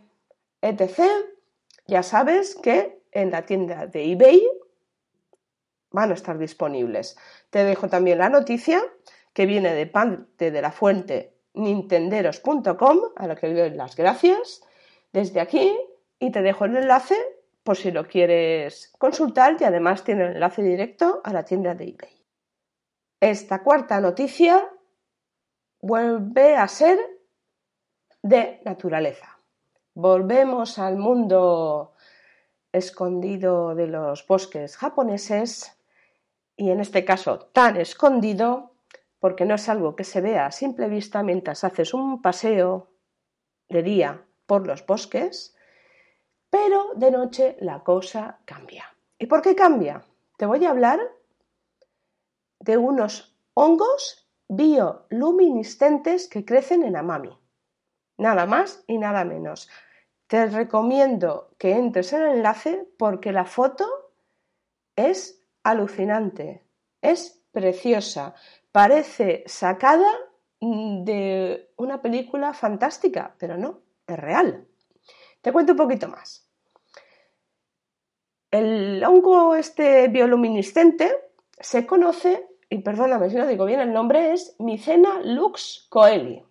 etc., 0.62 1.00
ya 1.88 2.03
sabes 2.03 2.55
que 2.55 3.01
en 3.12 3.31
la 3.31 3.41
tienda 3.41 3.88
de 3.88 4.12
eBay 4.12 4.41
van 5.93 6.12
a 6.12 6.15
estar 6.15 6.38
disponibles. 6.38 7.15
Te 7.50 7.63
dejo 7.63 7.88
también 7.88 8.17
la 8.17 8.27
noticia 8.27 8.81
que 9.31 9.45
viene 9.45 9.73
de 9.73 9.88
parte 9.88 10.51
de 10.51 10.62
la 10.62 10.71
fuente 10.71 11.38
nintenderos.com, 11.53 13.00
a 13.15 13.27
la 13.27 13.35
que 13.35 13.47
le 13.47 13.62
doy 13.62 13.69
las 13.77 13.95
gracias 13.95 14.62
desde 15.13 15.39
aquí 15.39 15.73
y 16.19 16.31
te 16.31 16.41
dejo 16.41 16.65
el 16.65 16.75
enlace 16.75 17.15
por 17.63 17.77
si 17.77 17.91
lo 17.91 18.07
quieres 18.07 18.91
consultar 18.97 19.55
y 19.59 19.63
además 19.63 20.03
tiene 20.03 20.23
el 20.23 20.31
enlace 20.33 20.63
directo 20.63 21.21
a 21.23 21.31
la 21.31 21.45
tienda 21.45 21.75
de 21.75 21.85
eBay. 21.85 22.25
Esta 23.21 23.63
cuarta 23.63 24.01
noticia 24.01 24.67
vuelve 25.79 26.55
a 26.55 26.67
ser 26.67 27.00
de 28.21 28.62
naturaleza. 28.65 29.38
Volvemos 29.93 30.79
al 30.79 30.97
mundo 30.97 31.93
escondido 32.71 33.75
de 33.75 33.88
los 33.88 34.25
bosques 34.25 34.75
japoneses 34.75 35.73
y 36.55 36.72
en 36.72 36.79
este 36.79 37.05
caso 37.05 37.39
tan 37.53 37.77
escondido 37.77 38.74
porque 39.19 39.45
no 39.45 39.55
es 39.55 39.69
algo 39.69 39.95
que 39.95 40.03
se 40.03 40.22
vea 40.22 40.45
a 40.45 40.51
simple 40.51 40.88
vista 40.88 41.24
mientras 41.24 41.63
haces 41.63 41.93
un 41.93 42.22
paseo 42.22 42.89
de 43.69 43.81
día 43.81 44.25
por 44.45 44.67
los 44.67 44.86
bosques, 44.86 45.55
pero 46.50 46.91
de 46.95 47.12
noche 47.12 47.57
la 47.62 47.83
cosa 47.83 48.39
cambia. 48.45 48.86
¿Y 49.17 49.25
por 49.27 49.41
qué 49.41 49.55
cambia? 49.55 50.03
Te 50.38 50.45
voy 50.45 50.65
a 50.65 50.69
hablar 50.69 51.00
de 52.60 52.77
unos 52.77 53.36
hongos 53.53 54.27
bioluminiscentes 54.48 56.27
que 56.27 56.45
crecen 56.45 56.83
en 56.83 56.95
Amami. 56.95 57.38
Nada 58.17 58.45
más 58.45 58.83
y 58.88 58.98
nada 58.98 59.24
menos. 59.24 59.69
Te 60.27 60.48
recomiendo 60.48 61.51
que 61.57 61.74
entres 61.74 62.13
en 62.13 62.24
el 62.24 62.38
enlace 62.38 62.88
porque 62.98 63.31
la 63.31 63.45
foto 63.45 63.86
es 64.95 65.42
alucinante, 65.63 66.63
es 67.01 67.41
preciosa, 67.51 68.36
parece 68.72 69.43
sacada 69.46 70.12
de 70.60 71.72
una 71.77 72.01
película 72.01 72.53
fantástica, 72.53 73.36
pero 73.38 73.58
no, 73.58 73.82
es 74.08 74.17
real. 74.17 74.65
Te 75.41 75.51
cuento 75.51 75.74
un 75.74 75.77
poquito 75.77 76.08
más. 76.08 76.48
El 78.50 79.03
hongo 79.03 79.55
este 79.55 80.08
bioluminiscente 80.08 81.12
se 81.60 81.86
conoce, 81.86 82.48
y 82.70 82.79
perdóname 82.79 83.29
si 83.29 83.36
no 83.36 83.48
digo 83.48 83.65
bien 83.65 83.79
el 83.79 83.91
nombre, 83.91 84.34
es 84.34 84.55
Micena 84.60 85.20
lux 85.24 85.88
coeli. 85.89 86.43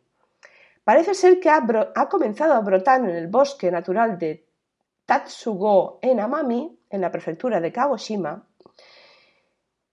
Parece 0.84 1.14
ser 1.14 1.38
que 1.38 1.48
ha, 1.48 1.64
comenzado 2.10 2.54
a 2.54 2.60
brotar 2.60 3.00
en 3.00 3.10
el 3.10 3.28
bosque 3.28 3.70
natural 3.70 4.18
de 4.18 4.44
Tatsugo 5.06 6.00
en 6.02 6.18
Amami, 6.18 6.76
en 6.90 7.00
la 7.00 7.10
prefectura 7.12 7.60
de 7.60 7.72
Kagoshima, 7.72 8.48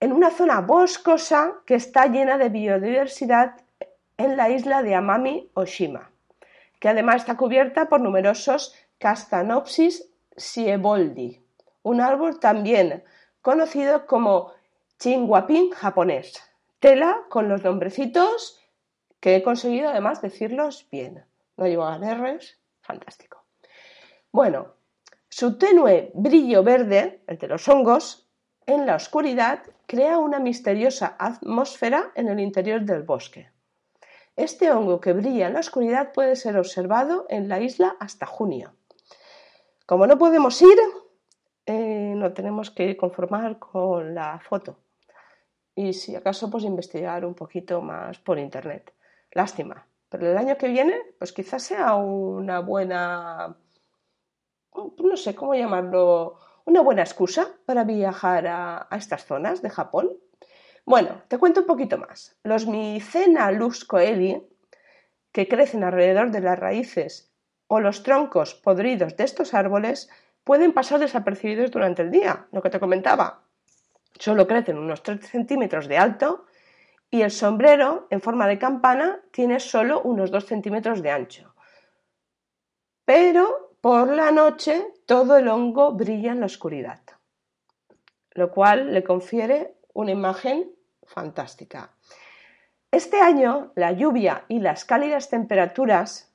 en 0.00 0.12
una 0.12 0.30
zona 0.30 0.62
boscosa 0.62 1.60
que 1.66 1.74
está 1.74 2.06
llena 2.06 2.38
de 2.38 2.48
biodiversidad 2.48 3.60
en 4.16 4.36
la 4.36 4.50
isla 4.50 4.82
de 4.82 4.94
Amami 4.94 5.50
Oshima, 5.54 6.10
que 6.78 6.88
además 6.88 7.16
está 7.16 7.36
cubierta 7.36 7.88
por 7.88 8.00
numerosos 8.00 8.74
Castanopsis 8.98 10.10
sieboldi, 10.36 11.42
un 11.82 12.00
árbol 12.00 12.40
también 12.40 13.04
conocido 13.42 14.06
como 14.06 14.52
Chinguapin 14.98 15.70
japonés. 15.70 16.42
Tela 16.78 17.20
con 17.28 17.48
los 17.48 17.62
nombrecitos 17.62 18.60
que 19.20 19.36
he 19.36 19.42
conseguido 19.42 19.90
además 19.90 20.22
decirlos 20.22 20.86
bien. 20.90 21.24
No 21.56 21.66
llevan 21.66 22.02
R's, 22.02 22.58
fantástico. 22.80 23.44
Bueno, 24.32 24.74
su 25.28 25.58
tenue 25.58 26.10
brillo 26.14 26.62
verde, 26.62 27.22
el 27.26 27.38
de 27.38 27.48
los 27.48 27.68
hongos, 27.68 28.26
en 28.66 28.86
la 28.86 28.96
oscuridad 28.96 29.62
crea 29.90 30.18
una 30.18 30.38
misteriosa 30.38 31.16
atmósfera 31.18 32.12
en 32.14 32.28
el 32.28 32.38
interior 32.38 32.82
del 32.82 33.02
bosque. 33.02 33.50
Este 34.36 34.70
hongo 34.70 35.00
que 35.00 35.12
brilla 35.12 35.48
en 35.48 35.54
la 35.54 35.58
oscuridad 35.58 36.12
puede 36.12 36.36
ser 36.36 36.56
observado 36.56 37.26
en 37.28 37.48
la 37.48 37.58
isla 37.58 37.96
hasta 37.98 38.24
junio. 38.24 38.72
Como 39.86 40.06
no 40.06 40.16
podemos 40.16 40.62
ir, 40.62 40.78
eh, 41.66 42.12
no 42.14 42.32
tenemos 42.32 42.70
que 42.70 42.96
conformar 42.96 43.58
con 43.58 44.14
la 44.14 44.38
foto. 44.38 44.78
Y 45.74 45.92
si 45.92 46.14
acaso, 46.14 46.48
pues 46.48 46.62
investigar 46.62 47.24
un 47.24 47.34
poquito 47.34 47.82
más 47.82 48.20
por 48.20 48.38
internet. 48.38 48.94
Lástima. 49.32 49.88
Pero 50.08 50.30
el 50.30 50.38
año 50.38 50.56
que 50.56 50.68
viene, 50.68 50.94
pues 51.18 51.32
quizás 51.32 51.64
sea 51.64 51.96
una 51.96 52.60
buena, 52.60 53.56
no 54.72 55.16
sé 55.16 55.34
cómo 55.34 55.56
llamarlo, 55.56 56.38
una 56.70 56.82
buena 56.82 57.02
excusa 57.02 57.48
para 57.66 57.82
viajar 57.82 58.46
a, 58.46 58.86
estas 58.92 59.24
zonas 59.24 59.60
de 59.60 59.70
Japón. 59.70 60.12
Bueno, 60.86 61.22
te 61.26 61.36
cuento 61.36 61.60
un 61.60 61.66
poquito 61.66 61.98
más. 61.98 62.38
Los 62.44 62.66
Micena 62.66 63.50
lux 63.50 63.84
coeli, 63.84 64.40
que 65.32 65.48
crecen 65.48 65.82
alrededor 65.82 66.30
de 66.30 66.40
las 66.40 66.58
raíces 66.58 67.32
o 67.66 67.80
los 67.80 68.04
troncos 68.04 68.54
podridos 68.54 69.16
de 69.16 69.24
estos 69.24 69.52
árboles, 69.52 70.08
pueden 70.44 70.72
pasar 70.72 71.00
desapercibidos 71.00 71.72
durante 71.72 72.02
el 72.02 72.12
día, 72.12 72.46
lo 72.52 72.62
que 72.62 72.70
te 72.70 72.80
comentaba. 72.80 73.42
Solo 74.18 74.46
crecen 74.46 74.78
unos 74.78 75.02
3 75.02 75.26
centímetros 75.28 75.88
de 75.88 75.98
alto 75.98 76.46
y 77.10 77.22
el 77.22 77.32
sombrero, 77.32 78.06
en 78.10 78.20
forma 78.20 78.46
de 78.46 78.58
campana, 78.58 79.20
tiene 79.32 79.58
solo 79.58 80.02
unos 80.02 80.30
2 80.30 80.46
centímetros 80.46 81.02
de 81.02 81.10
ancho. 81.10 81.52
Pero 83.04 83.74
por 83.80 84.14
la 84.14 84.30
noche 84.30 84.86
todo 85.10 85.38
el 85.38 85.48
hongo 85.48 85.90
brilla 85.90 86.30
en 86.30 86.38
la 86.38 86.46
oscuridad, 86.46 87.00
lo 88.30 88.52
cual 88.52 88.94
le 88.94 89.02
confiere 89.02 89.74
una 89.92 90.12
imagen 90.12 90.70
fantástica. 91.02 91.90
Este 92.92 93.20
año, 93.20 93.72
la 93.74 93.90
lluvia 93.90 94.44
y 94.46 94.60
las 94.60 94.84
cálidas 94.84 95.28
temperaturas 95.28 96.32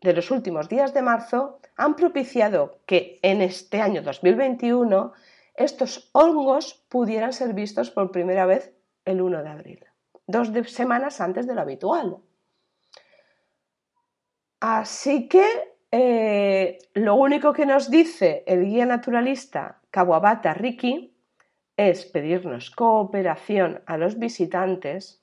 de 0.00 0.12
los 0.12 0.32
últimos 0.32 0.68
días 0.68 0.92
de 0.92 1.02
marzo 1.02 1.60
han 1.76 1.94
propiciado 1.94 2.80
que 2.84 3.20
en 3.22 3.42
este 3.42 3.80
año 3.80 4.02
2021 4.02 5.12
estos 5.54 6.10
hongos 6.10 6.84
pudieran 6.88 7.32
ser 7.32 7.54
vistos 7.54 7.92
por 7.92 8.10
primera 8.10 8.44
vez 8.44 8.74
el 9.04 9.22
1 9.22 9.44
de 9.44 9.48
abril, 9.48 9.86
dos 10.26 10.50
semanas 10.72 11.20
antes 11.20 11.46
de 11.46 11.54
lo 11.54 11.60
habitual. 11.60 12.16
Así 14.58 15.28
que 15.28 15.69
eh, 15.92 16.78
lo 16.94 17.14
único 17.16 17.52
que 17.52 17.66
nos 17.66 17.90
dice 17.90 18.44
el 18.46 18.64
guía 18.64 18.86
naturalista 18.86 19.80
Kawabata 19.90 20.54
Riki 20.54 21.14
es 21.76 22.04
pedirnos 22.06 22.70
cooperación 22.70 23.82
a 23.86 23.96
los 23.96 24.18
visitantes 24.18 25.22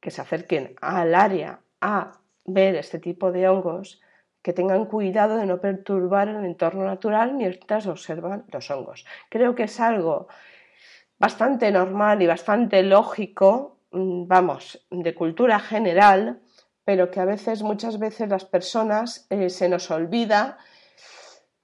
que 0.00 0.10
se 0.10 0.20
acerquen 0.20 0.74
al 0.80 1.14
área 1.14 1.60
a 1.80 2.20
ver 2.44 2.76
este 2.76 2.98
tipo 2.98 3.30
de 3.32 3.48
hongos, 3.48 4.00
que 4.42 4.52
tengan 4.52 4.86
cuidado 4.86 5.36
de 5.36 5.46
no 5.46 5.60
perturbar 5.60 6.28
el 6.28 6.44
entorno 6.44 6.84
natural 6.84 7.34
mientras 7.34 7.86
observan 7.86 8.44
los 8.52 8.70
hongos. 8.70 9.04
Creo 9.28 9.54
que 9.54 9.64
es 9.64 9.80
algo 9.80 10.28
bastante 11.18 11.70
normal 11.70 12.22
y 12.22 12.26
bastante 12.26 12.82
lógico, 12.82 13.78
mm, 13.90 14.26
vamos, 14.26 14.86
de 14.90 15.14
cultura 15.14 15.58
general, 15.58 16.40
pero 16.88 17.10
que 17.10 17.20
a 17.20 17.26
veces, 17.26 17.62
muchas 17.62 17.98
veces 17.98 18.30
las 18.30 18.46
personas 18.46 19.26
eh, 19.28 19.50
se 19.50 19.68
nos 19.68 19.90
olvida 19.90 20.56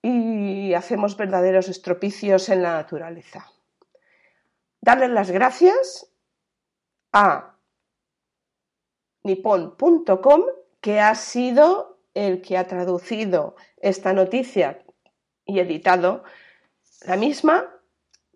y 0.02 0.74
hacemos 0.74 1.16
verdaderos 1.16 1.70
estropicios 1.70 2.50
en 2.50 2.62
la 2.62 2.74
naturaleza. 2.74 3.50
Darles 4.82 5.08
las 5.08 5.30
gracias 5.30 6.12
a 7.14 7.56
nippon.com, 9.22 10.42
que 10.82 11.00
ha 11.00 11.14
sido 11.14 12.00
el 12.12 12.42
que 12.42 12.58
ha 12.58 12.66
traducido 12.66 13.56
esta 13.78 14.12
noticia 14.12 14.84
y 15.46 15.58
editado 15.58 16.24
la 17.06 17.16
misma, 17.16 17.64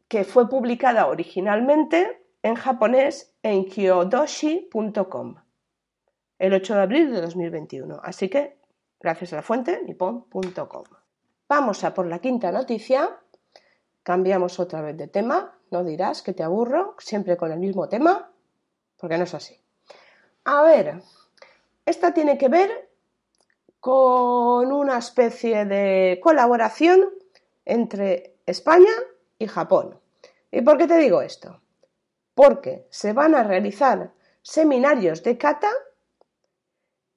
que 0.09 0.25
fue 0.25 0.49
publicada 0.49 1.07
originalmente 1.07 2.27
en 2.43 2.55
japonés 2.55 3.37
en 3.43 3.67
kyodoshi.com 3.67 5.48
el 6.39 6.55
8 6.55 6.75
de 6.75 6.81
abril 6.81 7.13
de 7.13 7.21
2021. 7.21 8.01
Así 8.03 8.29
que, 8.29 8.59
gracias 9.01 9.33
a 9.33 9.37
la 9.37 9.43
fuente, 9.43 9.83
nippon.com. 9.85 10.85
Vamos 11.49 11.85
a 11.85 11.95
por 11.95 12.07
la 12.07 12.21
quinta 12.21 12.53
noticia. 12.53 13.19
Cambiamos 14.03 14.61
otra 14.61 14.81
vez 14.83 14.97
de 14.97 15.09
tema. 15.09 15.59
No 15.71 15.85
dirás 15.85 16.23
que 16.23 16.33
te 16.33 16.43
aburro 16.43 16.95
siempre 16.99 17.37
con 17.37 17.53
el 17.53 17.59
mismo 17.59 17.89
tema, 17.89 18.31
porque 18.97 19.19
no 19.19 19.25
es 19.25 19.35
así. 19.35 19.59
A 20.45 20.63
ver, 20.63 21.03
esta 21.85 22.15
tiene 22.15 22.39
que 22.39 22.49
ver 22.49 22.91
con 23.81 24.73
una 24.73 24.99
especie 24.99 25.65
de 25.65 26.19
colaboración 26.23 27.09
entre 27.65 28.37
España 28.47 28.93
y 29.39 29.47
Japón. 29.47 30.01
¿Y 30.51 30.63
por 30.63 30.79
qué 30.79 30.87
te 30.87 30.97
digo 30.97 31.21
esto? 31.21 31.61
Porque 32.35 32.87
se 32.91 33.13
van 33.13 33.35
a 33.35 33.43
realizar 33.43 34.13
seminarios 34.43 35.23
de 35.23 35.37
kata 35.37 35.71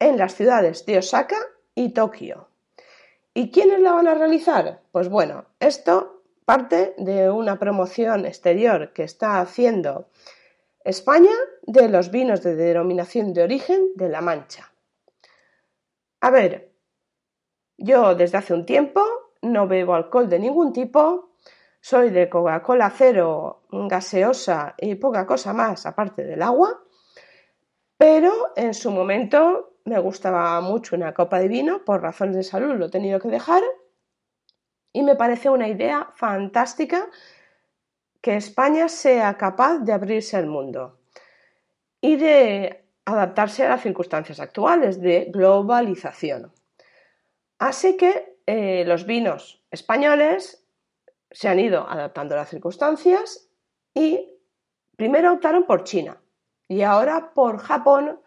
en 0.02 0.18
las 0.18 0.34
ciudades 0.34 0.86
de 0.88 0.98
Osaka 0.98 1.38
y 1.76 1.94
Tokio. 1.94 2.48
¿Y 3.36 3.52
quiénes 3.52 3.80
la 3.80 3.94
van 3.94 4.08
a 4.08 4.16
realizar? 4.16 4.82
Pues 4.92 5.08
bueno, 5.08 5.46
esto 5.60 6.24
parte 6.44 6.96
de 6.98 7.30
una 7.30 7.60
promoción 7.60 8.26
exterior 8.26 8.94
que 8.94 9.04
está 9.04 9.40
haciendo 9.40 10.10
España 10.84 11.32
de 11.62 11.88
los 11.88 12.10
vinos 12.10 12.42
de 12.42 12.56
denominación 12.56 13.32
de 13.32 13.44
origen 13.44 13.92
de 13.96 14.10
La 14.10 14.22
Mancha. 14.22 14.74
A 16.20 16.32
ver, 16.32 16.72
yo 17.78 18.16
desde 18.16 18.40
hace 18.40 18.56
un 18.56 18.66
tiempo 18.66 19.06
no 19.44 19.68
bebo 19.68 19.94
alcohol 19.94 20.28
de 20.28 20.40
ningún 20.40 20.74
tipo, 20.74 21.30
soy 21.80 22.10
de 22.10 22.28
Coca-Cola 22.28 22.90
cero, 22.90 23.62
gaseosa 23.72 24.74
y 24.80 24.96
poca 24.96 25.28
cosa 25.28 25.54
más 25.54 25.86
aparte 25.86 26.24
del 26.24 26.42
agua, 26.42 26.84
pero 27.98 28.52
en 28.56 28.74
su 28.74 28.90
momento 28.90 29.71
me 29.86 30.00
gustaba 30.00 30.60
mucho 30.62 30.96
una 30.96 31.14
copa 31.14 31.40
de 31.40 31.48
vino, 31.48 31.84
por 31.84 32.02
razones 32.02 32.36
de 32.36 32.44
salud 32.44 32.76
lo 32.76 32.86
he 32.86 32.90
tenido 32.90 33.20
que 33.20 33.30
dejar 33.30 33.64
y 34.94 35.04
me 35.04 35.16
parece 35.16 35.50
una 35.50 35.68
idea 35.68 36.12
fantástica 36.16 37.08
que 38.22 38.36
España 38.36 38.88
sea 38.88 39.38
capaz 39.38 39.80
de 39.80 39.94
abrirse 39.94 40.38
al 40.38 40.48
mundo 40.48 41.00
y 42.00 42.18
de 42.18 42.86
adaptarse 43.06 43.66
a 43.66 43.70
las 43.70 43.82
circunstancias 43.82 44.40
actuales 44.40 45.02
de 45.02 45.32
globalización. 45.34 46.54
Así 47.58 47.98
que 47.98 48.38
eh, 48.46 48.84
los 48.86 49.06
vinos 49.06 49.64
españoles 49.72 50.66
se 51.32 51.48
han 51.48 51.60
ido 51.60 51.88
adaptando 51.90 52.36
a 52.36 52.40
las 52.40 52.50
circunstancias 52.50 53.50
y 53.94 54.30
primero 54.96 55.34
optaron 55.34 55.66
por 55.66 55.84
China 55.84 56.22
y 56.68 56.84
ahora 56.84 57.34
por 57.34 57.58
Japón 57.58 58.21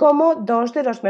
como 0.00 0.34
dos 0.34 0.72
de 0.72 0.82
los, 0.82 1.02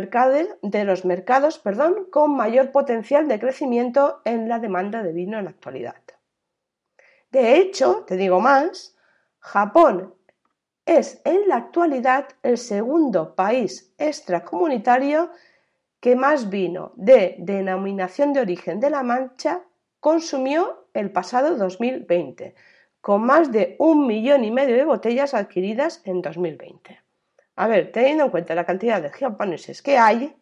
mercados, 1.04 1.62
con 2.10 2.34
mayor 2.34 2.72
potencial 2.72 3.28
de 3.28 3.38
crecimiento 3.38 4.20
en 4.24 4.48
la 4.48 4.58
demanda 4.58 5.04
de 5.04 5.12
vino 5.12 5.38
en 5.38 5.44
la 5.44 5.50
actualidad. 5.50 6.02
De 7.30 7.54
hecho, 7.54 8.04
te 8.04 8.16
digo 8.16 8.40
más, 8.40 8.96
Japón 9.38 10.12
es 10.86 11.22
en 11.24 11.46
la 11.46 11.54
actualidad 11.54 12.30
el 12.42 12.58
segundo 12.58 13.36
país 13.36 13.94
extracomunitario 13.96 15.30
que 16.00 16.16
más 16.16 16.50
vino 16.50 16.90
de 16.96 17.36
denominación 17.38 18.32
de 18.32 18.40
origen 18.40 18.80
de 18.80 18.90
la 18.90 19.04
Mancha 19.04 19.62
consumió 20.00 20.88
el 20.94 21.12
pasado 21.12 21.56
2020, 21.56 22.56
con 23.00 23.22
más 23.22 23.52
de 23.52 23.76
un 23.78 24.08
millón 24.08 24.42
y 24.42 24.50
medio 24.50 24.74
de 24.74 24.84
botellas 24.84 25.32
adquiridas 25.32 26.02
en 26.04 26.22
2020. 26.22 26.98
A 27.56 27.66
ver, 27.66 27.92
teniendo 27.92 28.24
en 28.24 28.30
cuenta 28.30 28.54
la 28.54 28.64
cantidad 28.64 29.02
de 29.02 29.10
japoneses 29.10 29.82
que 29.82 29.98
hay, 29.98 30.34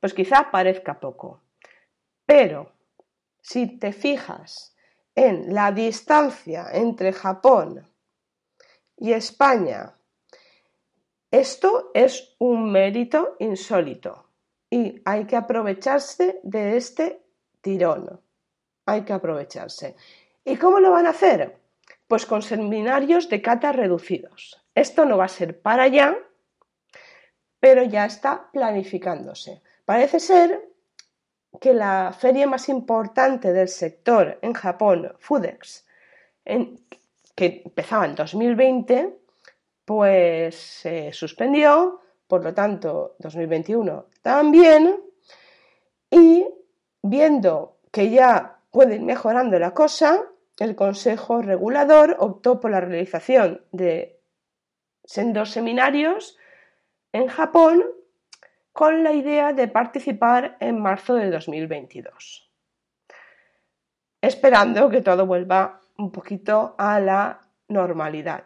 pues 0.00 0.12
quizá 0.12 0.50
parezca 0.50 1.00
poco. 1.00 1.42
Pero 2.26 2.72
si 3.40 3.78
te 3.78 3.92
fijas 3.92 4.76
en 5.14 5.54
la 5.54 5.72
distancia 5.72 6.66
entre 6.72 7.12
Japón 7.12 7.88
y 8.96 9.12
España, 9.12 9.94
esto 11.30 11.90
es 11.94 12.36
un 12.38 12.70
mérito 12.70 13.36
insólito 13.38 14.28
y 14.70 15.02
hay 15.04 15.24
que 15.24 15.36
aprovecharse 15.36 16.40
de 16.42 16.76
este 16.76 17.22
tirón. 17.60 18.20
Hay 18.86 19.02
que 19.02 19.12
aprovecharse. 19.12 19.96
¿Y 20.44 20.56
cómo 20.56 20.80
lo 20.80 20.90
van 20.90 21.06
a 21.06 21.10
hacer? 21.10 21.63
Pues 22.06 22.26
con 22.26 22.42
seminarios 22.42 23.28
de 23.28 23.40
cata 23.40 23.72
reducidos. 23.72 24.62
Esto 24.74 25.04
no 25.04 25.16
va 25.16 25.24
a 25.24 25.28
ser 25.28 25.60
para 25.60 25.84
allá, 25.84 26.16
pero 27.60 27.82
ya 27.82 28.04
está 28.04 28.50
planificándose. 28.52 29.62
Parece 29.84 30.20
ser 30.20 30.68
que 31.60 31.72
la 31.72 32.14
feria 32.18 32.46
más 32.46 32.68
importante 32.68 33.52
del 33.52 33.68
sector 33.68 34.38
en 34.42 34.52
Japón, 34.52 35.14
Foodex, 35.18 35.86
que 36.44 37.62
empezaba 37.64 38.06
en 38.06 38.14
2020, 38.14 39.18
pues 39.84 40.56
se 40.56 41.12
suspendió, 41.12 42.00
por 42.26 42.42
lo 42.42 42.52
tanto 42.52 43.16
2021 43.18 44.06
también, 44.22 45.00
y 46.10 46.46
viendo 47.02 47.78
que 47.90 48.10
ya 48.10 48.58
puede 48.70 48.96
ir 48.96 49.02
mejorando 49.02 49.58
la 49.58 49.72
cosa, 49.72 50.22
el 50.58 50.76
Consejo 50.76 51.42
Regulador 51.42 52.16
optó 52.18 52.60
por 52.60 52.70
la 52.70 52.80
realización 52.80 53.64
de 53.72 54.20
dos 55.02 55.50
seminarios 55.50 56.38
en 57.12 57.28
Japón 57.28 57.84
con 58.72 59.04
la 59.04 59.12
idea 59.12 59.52
de 59.52 59.68
participar 59.68 60.56
en 60.60 60.80
marzo 60.80 61.14
de 61.14 61.30
2022, 61.30 62.50
esperando 64.20 64.90
que 64.90 65.00
todo 65.00 65.26
vuelva 65.26 65.80
un 65.96 66.10
poquito 66.10 66.74
a 66.78 66.98
la 66.98 67.46
normalidad. 67.68 68.44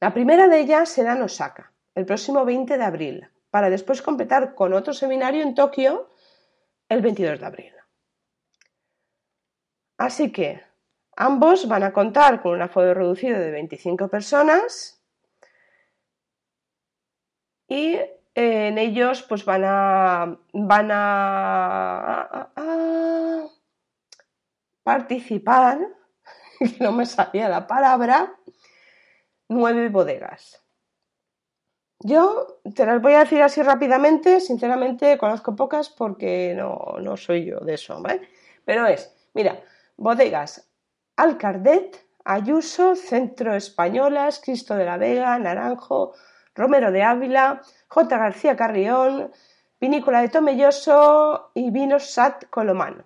La 0.00 0.12
primera 0.12 0.48
de 0.48 0.60
ellas 0.60 0.90
será 0.90 1.14
en 1.14 1.22
Osaka, 1.22 1.72
el 1.94 2.04
próximo 2.04 2.44
20 2.44 2.76
de 2.76 2.84
abril, 2.84 3.28
para 3.50 3.70
después 3.70 4.02
completar 4.02 4.54
con 4.54 4.74
otro 4.74 4.92
seminario 4.92 5.42
en 5.42 5.54
Tokio 5.54 6.10
el 6.88 7.00
22 7.00 7.40
de 7.40 7.46
abril. 7.46 7.73
Así 9.96 10.32
que 10.32 10.62
ambos 11.16 11.68
van 11.68 11.84
a 11.84 11.92
contar 11.92 12.42
con 12.42 12.52
un 12.52 12.62
aforo 12.62 12.94
reducido 12.94 13.38
de 13.38 13.50
25 13.50 14.08
personas 14.08 15.00
y 17.68 17.98
en 18.34 18.78
ellos 18.78 19.22
pues 19.22 19.44
van 19.44 19.62
a, 19.64 20.38
van 20.52 20.90
a, 20.92 22.50
participar, 24.82 25.78
no 26.80 26.92
me 26.92 27.06
sabía 27.06 27.48
la 27.48 27.66
palabra, 27.66 28.34
nueve 29.48 29.88
bodegas. 29.88 30.62
Yo 32.00 32.60
te 32.74 32.84
las 32.84 33.00
voy 33.00 33.14
a 33.14 33.20
decir 33.20 33.40
así 33.40 33.62
rápidamente, 33.62 34.40
sinceramente 34.40 35.16
conozco 35.16 35.56
pocas 35.56 35.88
porque 35.88 36.52
no, 36.54 36.96
no 37.00 37.16
soy 37.16 37.46
yo 37.46 37.60
de 37.60 37.74
eso, 37.74 38.02
¿vale? 38.02 38.28
Pero 38.66 38.86
es, 38.86 39.16
mira, 39.32 39.62
bodegas 39.96 40.70
Alcardet, 41.16 42.04
Ayuso, 42.24 42.96
Centro 42.96 43.54
Españolas, 43.54 44.40
Cristo 44.40 44.74
de 44.74 44.84
la 44.84 44.96
Vega, 44.96 45.38
Naranjo, 45.38 46.14
Romero 46.54 46.90
de 46.90 47.02
Ávila, 47.02 47.60
J. 47.88 48.18
García 48.18 48.56
Carrión, 48.56 49.30
Vinícola 49.80 50.22
de 50.22 50.28
Tomelloso 50.28 51.50
y 51.54 51.70
Vinos 51.70 52.10
Sat 52.10 52.46
Colomano. 52.48 53.04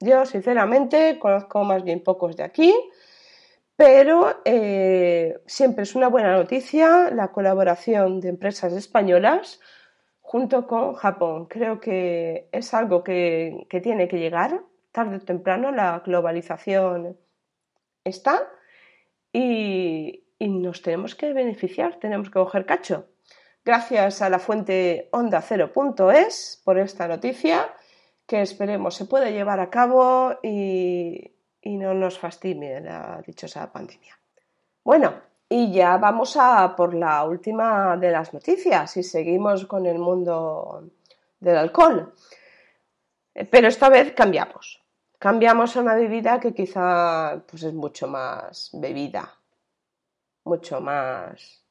Yo, 0.00 0.26
sinceramente, 0.26 1.18
conozco 1.18 1.62
más 1.64 1.84
bien 1.84 2.02
pocos 2.02 2.36
de 2.36 2.42
aquí, 2.42 2.74
pero 3.76 4.40
eh, 4.44 5.40
siempre 5.46 5.84
es 5.84 5.94
una 5.94 6.08
buena 6.08 6.32
noticia 6.32 7.10
la 7.10 7.32
colaboración 7.32 8.20
de 8.20 8.28
empresas 8.30 8.72
españolas 8.72 9.60
junto 10.20 10.66
con 10.66 10.94
Japón. 10.94 11.46
Creo 11.46 11.80
que 11.80 12.48
es 12.52 12.74
algo 12.74 13.04
que, 13.04 13.66
que 13.68 13.80
tiene 13.80 14.08
que 14.08 14.18
llegar 14.18 14.62
tarde 14.96 15.16
o 15.16 15.20
temprano. 15.20 15.72
La 15.72 16.00
globalización 16.06 17.18
está 18.04 18.36
y, 19.32 20.24
y 20.38 20.48
nos 20.48 20.80
tenemos 20.82 21.14
que 21.14 21.32
beneficiar, 21.32 21.98
tenemos 21.98 22.28
que 22.28 22.38
coger 22.38 22.64
cacho. 22.64 23.08
Gracias 23.64 24.20
a 24.20 24.28
la 24.28 24.38
fuente 24.38 25.08
onda 25.12 25.40
0.es 25.40 26.60
por 26.64 26.78
esta 26.78 27.08
noticia 27.08 27.74
que 28.26 28.42
esperemos 28.42 28.94
se 28.94 29.06
pueda 29.06 29.30
llevar 29.30 29.58
a 29.60 29.70
cabo 29.70 30.38
y, 30.42 31.30
no 31.64 31.94
nos 31.94 32.18
fastidie 32.18 32.80
la 32.80 33.22
dichosa 33.26 33.72
pandemia. 33.72 34.18
Bueno, 34.84 35.14
y 35.48 35.72
ya 35.72 35.96
vamos 35.96 36.36
a 36.38 36.76
por 36.76 36.94
la 36.94 37.24
última 37.24 37.96
de 37.96 38.10
las 38.10 38.34
noticias 38.34 38.96
y 38.98 39.02
seguimos 39.02 39.64
con 39.64 39.86
el 39.86 39.98
mundo 39.98 40.90
del 41.40 41.56
alcohol. 41.56 42.14
Pero 43.50 43.68
esta 43.68 43.88
vez 43.88 44.12
cambiamos. 44.12 44.83
Cambiamos 45.18 45.76
a 45.76 45.80
una 45.80 45.94
bebida 45.94 46.40
que 46.40 46.52
quizá 46.52 47.42
pues, 47.46 47.62
es 47.62 47.72
mucho 47.72 48.06
más 48.06 48.70
bebida, 48.74 49.34
mucho 50.44 50.80
más 50.80 51.64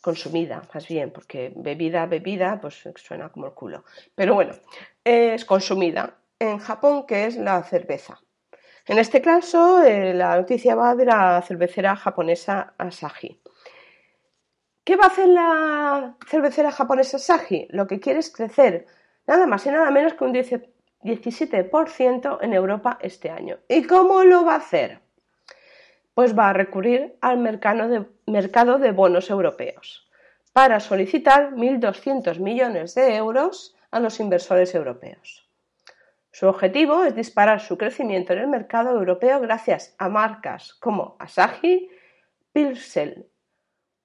consumida, 0.00 0.62
más 0.72 0.86
bien, 0.86 1.10
porque 1.10 1.52
bebida, 1.56 2.06
bebida, 2.06 2.60
pues 2.60 2.84
suena 2.96 3.28
como 3.28 3.46
el 3.46 3.54
culo. 3.54 3.84
Pero 4.14 4.34
bueno, 4.34 4.54
es 5.02 5.44
consumida 5.44 6.18
en 6.38 6.58
Japón, 6.58 7.06
que 7.06 7.26
es 7.26 7.36
la 7.36 7.62
cerveza. 7.62 8.20
En 8.86 8.98
este 8.98 9.20
caso, 9.20 9.82
eh, 9.82 10.14
la 10.14 10.36
noticia 10.36 10.76
va 10.76 10.94
de 10.94 11.06
la 11.06 11.42
cervecera 11.42 11.96
japonesa 11.96 12.74
Asahi. 12.78 13.40
¿Qué 14.84 14.94
va 14.94 15.06
a 15.06 15.08
hacer 15.08 15.28
la 15.28 16.16
cervecera 16.28 16.70
japonesa 16.70 17.16
Asahi? 17.16 17.66
Lo 17.70 17.88
que 17.88 17.98
quiere 17.98 18.20
es 18.20 18.30
crecer 18.30 18.86
nada 19.26 19.46
más 19.48 19.66
y 19.66 19.70
nada 19.70 19.90
menos 19.90 20.14
que 20.14 20.22
un 20.22 20.32
17% 21.02 22.38
en 22.40 22.52
Europa 22.52 22.98
este 23.00 23.30
año. 23.30 23.58
¿Y 23.68 23.84
cómo 23.84 24.24
lo 24.24 24.44
va 24.44 24.54
a 24.54 24.58
hacer? 24.58 25.06
pues 26.16 26.36
va 26.36 26.48
a 26.48 26.54
recurrir 26.54 27.18
al 27.20 27.36
mercado 27.36 28.78
de, 28.78 28.90
bonos 28.92 29.28
europeos 29.28 30.08
para 30.54 30.80
solicitar 30.80 31.52
1.200 31.52 32.38
millones 32.38 32.94
de 32.94 33.16
euros 33.16 33.76
a 33.90 34.00
los 34.00 34.18
inversores 34.18 34.74
europeos. 34.74 35.46
Su 36.30 36.46
objetivo 36.46 37.04
es 37.04 37.14
disparar 37.14 37.60
su 37.60 37.76
crecimiento 37.76 38.32
en 38.32 38.38
el 38.38 38.48
mercado 38.48 38.92
europeo 38.92 39.40
gracias 39.40 39.94
a 39.98 40.08
marcas 40.08 40.72
como 40.80 41.16
Asahi, 41.18 41.90
Pilsel, 42.50 43.28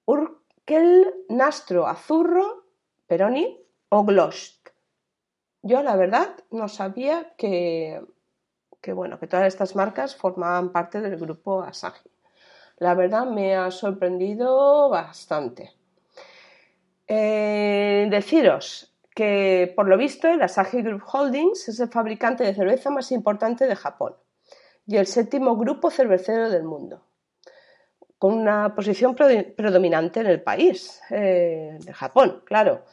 Urkel, 0.03 1.13
Nastro 1.29 1.87
Azurro, 1.87 2.65
Peroni 3.07 3.57
o 3.87 4.03
Glost. 4.03 4.60
Yo 5.63 5.83
la 5.83 5.95
verdad 5.95 6.35
no 6.49 6.67
sabía 6.67 7.33
que 7.37 8.01
que 8.81 8.93
bueno, 8.93 9.19
que 9.19 9.27
todas 9.27 9.47
estas 9.47 9.75
marcas 9.75 10.15
formaban 10.15 10.71
parte 10.71 10.99
del 10.99 11.17
grupo 11.17 11.61
Asahi. 11.61 12.01
La 12.77 12.95
verdad 12.95 13.25
me 13.25 13.55
ha 13.55 13.69
sorprendido 13.69 14.89
bastante. 14.89 15.71
Eh, 17.07 18.07
deciros 18.09 18.93
que 19.13 19.71
por 19.75 19.87
lo 19.87 19.97
visto 19.97 20.27
el 20.27 20.41
Asahi 20.41 20.81
Group 20.81 21.03
Holdings 21.11 21.69
es 21.69 21.79
el 21.79 21.89
fabricante 21.89 22.43
de 22.43 22.55
cerveza 22.55 22.89
más 22.89 23.11
importante 23.11 23.67
de 23.67 23.75
Japón 23.75 24.15
y 24.87 24.97
el 24.97 25.05
séptimo 25.05 25.55
grupo 25.57 25.91
cervecero 25.91 26.49
del 26.49 26.63
mundo, 26.63 27.03
con 28.17 28.33
una 28.33 28.73
posición 28.73 29.15
predominante 29.15 30.21
en 30.21 30.27
el 30.27 30.41
país, 30.41 31.01
eh, 31.11 31.77
de 31.79 31.93
Japón, 31.93 32.41
claro. 32.45 32.85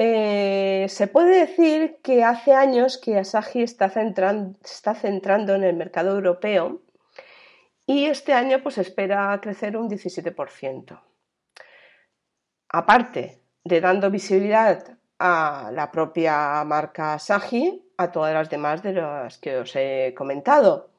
Eh, 0.00 0.86
se 0.88 1.08
puede 1.08 1.40
decir 1.40 1.98
que 2.04 2.22
hace 2.22 2.54
años 2.54 2.98
que 2.98 3.18
Asahi 3.18 3.64
está, 3.64 3.90
centrando 3.90 5.54
en 5.56 5.64
el 5.64 5.74
mercado 5.74 6.12
europeo 6.12 6.82
y 7.84 8.04
este 8.04 8.32
año 8.32 8.62
pues 8.62 8.78
espera 8.78 9.36
crecer 9.42 9.76
un 9.76 9.90
17%. 9.90 11.02
Aparte 12.68 13.42
de 13.64 13.80
dando 13.80 14.08
visibilidad 14.08 14.98
a 15.18 15.72
la 15.74 15.90
propia 15.90 16.62
marca 16.62 17.14
Asahi, 17.14 17.90
a 17.96 18.12
todas 18.12 18.32
las 18.32 18.48
demás 18.48 18.84
de 18.84 18.92
las 18.92 19.38
que 19.38 19.56
os 19.56 19.74
he 19.74 20.14
comentado. 20.16 20.92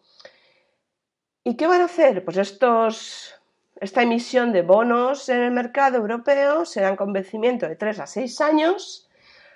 ¿Y 1.46 1.56
qué 1.56 1.68
van 1.68 1.80
a 1.80 1.86
hacer? 1.86 2.26
Pues 2.26 2.36
estos 2.36 3.38
esta 3.82 4.02
emisión 4.02 4.52
de 4.52 4.62
bonos 4.62 5.30
en 5.30 5.42
el 5.42 5.52
mercado 5.52 5.98
europeo 5.98 6.65
será 6.65 6.89
en 6.89 6.96
convencimiento 6.98 7.68
de 7.68 7.76
3 7.76 8.00
a 8.00 8.08
6 8.08 8.42
años, 8.42 9.10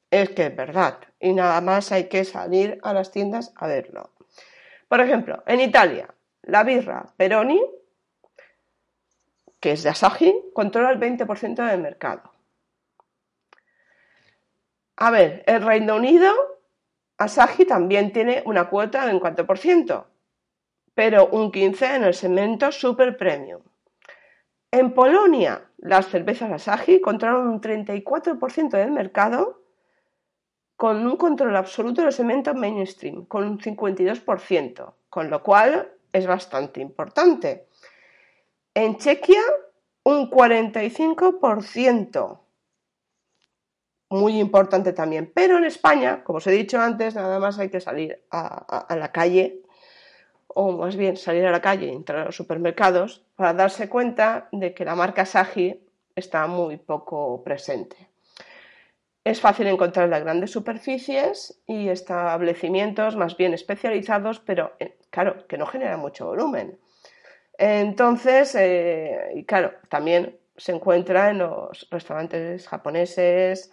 es 0.09 0.29
que 0.29 0.47
es 0.47 0.55
verdad. 0.55 0.99
Y 1.19 1.33
nada 1.33 1.59
más 1.61 1.91
hay 1.91 2.05
que 2.05 2.23
salir 2.23 2.79
a 2.83 2.93
las 2.93 3.11
tiendas 3.11 3.53
a 3.55 3.67
verlo. 3.67 4.11
Por 4.87 5.01
ejemplo, 5.01 5.43
en 5.45 5.61
Italia, 5.61 6.13
la 6.43 6.63
birra 6.63 7.13
Peroni, 7.15 7.61
que 9.59 9.73
es 9.73 9.83
de 9.83 9.89
Asahi, 9.89 10.51
controla 10.53 10.91
el 10.91 10.99
20% 10.99 11.69
del 11.69 11.81
mercado. 11.81 12.30
A 15.03 15.09
ver, 15.09 15.43
el 15.47 15.63
Reino 15.63 15.95
Unido, 15.95 16.31
Asahi 17.17 17.65
también 17.65 18.13
tiene 18.13 18.43
una 18.45 18.69
cuota 18.69 19.07
de 19.07 19.15
un 19.15 19.19
4%, 19.19 20.05
pero 20.93 21.27
un 21.31 21.51
15% 21.51 21.95
en 21.95 22.03
el 22.03 22.13
segmento 22.13 22.71
Super 22.71 23.17
Premium. 23.17 23.63
En 24.69 24.93
Polonia, 24.93 25.71
las 25.77 26.07
cervezas 26.07 26.51
Asahi 26.51 27.01
controlan 27.01 27.47
un 27.47 27.59
34% 27.59 28.69
del 28.69 28.91
mercado 28.91 29.63
con 30.75 31.03
un 31.07 31.17
control 31.17 31.55
absoluto 31.55 32.03
del 32.03 32.13
segmento 32.13 32.53
mainstream, 32.53 33.25
con 33.25 33.45
un 33.45 33.57
52%, 33.57 34.93
con 35.09 35.31
lo 35.31 35.41
cual 35.41 35.93
es 36.13 36.27
bastante 36.27 36.79
importante. 36.79 37.67
En 38.75 38.99
Chequia, 38.99 39.41
un 40.03 40.29
45%, 40.29 42.41
muy 44.11 44.39
importante 44.39 44.93
también. 44.93 45.31
Pero 45.33 45.57
en 45.57 45.65
España, 45.65 46.23
como 46.23 46.37
os 46.37 46.47
he 46.47 46.51
dicho 46.51 46.79
antes, 46.79 47.15
nada 47.15 47.39
más 47.39 47.57
hay 47.57 47.69
que 47.69 47.79
salir 47.79 48.21
a, 48.29 48.85
la 48.95 49.11
calle, 49.11 49.61
o 50.47 50.73
más 50.73 50.95
bien 50.97 51.15
salir 51.15 51.45
a 51.45 51.51
la 51.51 51.61
calle 51.61 51.87
y 51.87 51.95
entrar 51.95 52.19
a 52.19 52.25
los 52.25 52.35
supermercados, 52.35 53.23
para 53.35 53.53
darse 53.53 53.89
cuenta 53.89 54.49
de 54.51 54.73
que 54.73 54.85
la 54.85 54.95
marca 54.95 55.25
Sagi 55.25 55.81
está 56.15 56.45
muy 56.47 56.77
poco 56.77 57.41
presente. 57.43 57.95
Es 59.23 59.39
fácil 59.39 59.67
encontrar 59.67 60.09
las 60.09 60.23
grandes 60.23 60.51
superficies 60.51 61.61
y 61.65 61.87
establecimientos 61.87 63.15
más 63.15 63.37
bien 63.37 63.53
especializados, 63.53 64.39
pero 64.39 64.73
eh, 64.79 64.97
claro, 65.09 65.47
que 65.47 65.57
no 65.57 65.65
generan 65.67 65.99
mucho 65.99 66.25
volumen. 66.25 66.79
Entonces, 67.57 68.55
eh, 68.55 69.31
y 69.35 69.45
claro, 69.45 69.73
también 69.87 70.37
se 70.57 70.73
encuentra 70.73 71.29
en 71.29 71.37
los 71.37 71.87
restaurantes 71.91 72.67
japoneses, 72.67 73.71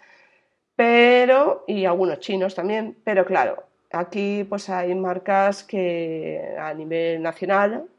pero 0.79 1.65
y 1.67 1.83
algunos 1.83 2.21
chinos 2.21 2.55
también, 2.55 2.95
pero 3.03 3.25
claro, 3.25 3.65
aquí 3.91 4.45
pues 4.45 4.69
hay 4.69 4.95
marcas 4.95 5.61
que 5.65 6.55
a 6.57 6.73
nivel 6.73 7.21
nacional 7.21 7.89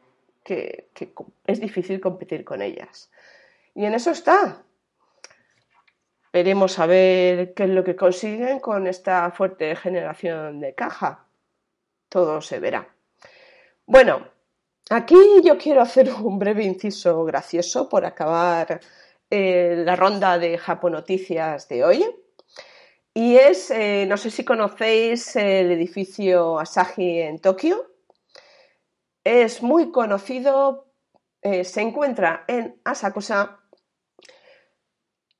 que 0.42 0.88
es 1.46 1.60
difícil 1.60 2.00
competir 2.00 2.42
con 2.42 2.62
ellas. 2.62 3.10
Y 3.74 3.84
en 3.84 3.92
eso 3.92 4.12
está, 4.12 4.64
Veremos 6.32 6.78
a 6.78 6.86
ver 6.86 7.52
qué 7.52 7.64
es 7.64 7.70
lo 7.70 7.84
que 7.84 7.96
consiguen 7.96 8.60
con 8.60 8.86
esta 8.86 9.30
fuerte 9.32 9.76
generación 9.76 10.60
de 10.60 10.74
caja. 10.74 11.26
Todo 12.08 12.40
se 12.40 12.60
verá. 12.60 12.88
Bueno, 13.84 14.26
aquí 14.88 15.18
yo 15.44 15.58
quiero 15.58 15.82
hacer 15.82 16.10
un 16.10 16.38
breve 16.38 16.64
inciso 16.64 17.24
gracioso 17.24 17.90
por 17.90 18.06
acabar 18.06 18.80
eh, 19.28 19.82
la 19.84 19.96
ronda 19.96 20.38
de 20.38 20.56
Japonoticias 20.56 21.68
de 21.68 21.84
hoy. 21.84 22.06
Y 23.14 23.36
es, 23.36 23.70
eh, 23.70 24.06
no 24.08 24.16
sé 24.16 24.30
si 24.30 24.44
conocéis 24.44 25.34
el 25.36 25.72
edificio 25.72 26.58
Asahi 26.58 27.20
en 27.20 27.40
Tokio. 27.40 27.90
Es 29.24 29.62
muy 29.62 29.90
conocido, 29.90 30.92
eh, 31.42 31.64
se 31.64 31.80
encuentra 31.80 32.44
en 32.46 32.80
Asakusa 32.84 33.60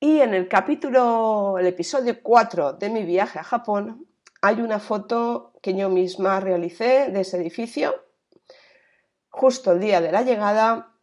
y 0.02 0.20
en 0.20 0.32
el 0.32 0.48
capítulo, 0.48 1.58
el 1.58 1.66
episodio 1.66 2.22
4 2.22 2.72
de 2.72 2.88
mi 2.88 3.04
viaje 3.04 3.38
a 3.38 3.44
Japón, 3.44 4.08
hay 4.40 4.62
una 4.62 4.78
foto 4.78 5.52
que 5.62 5.76
yo 5.76 5.90
misma 5.90 6.40
realicé 6.40 7.10
de 7.10 7.20
ese 7.20 7.36
edificio, 7.36 8.06
justo 9.28 9.72
el 9.72 9.80
día 9.80 10.00
de 10.00 10.10
la 10.10 10.22
llegada, 10.22 10.96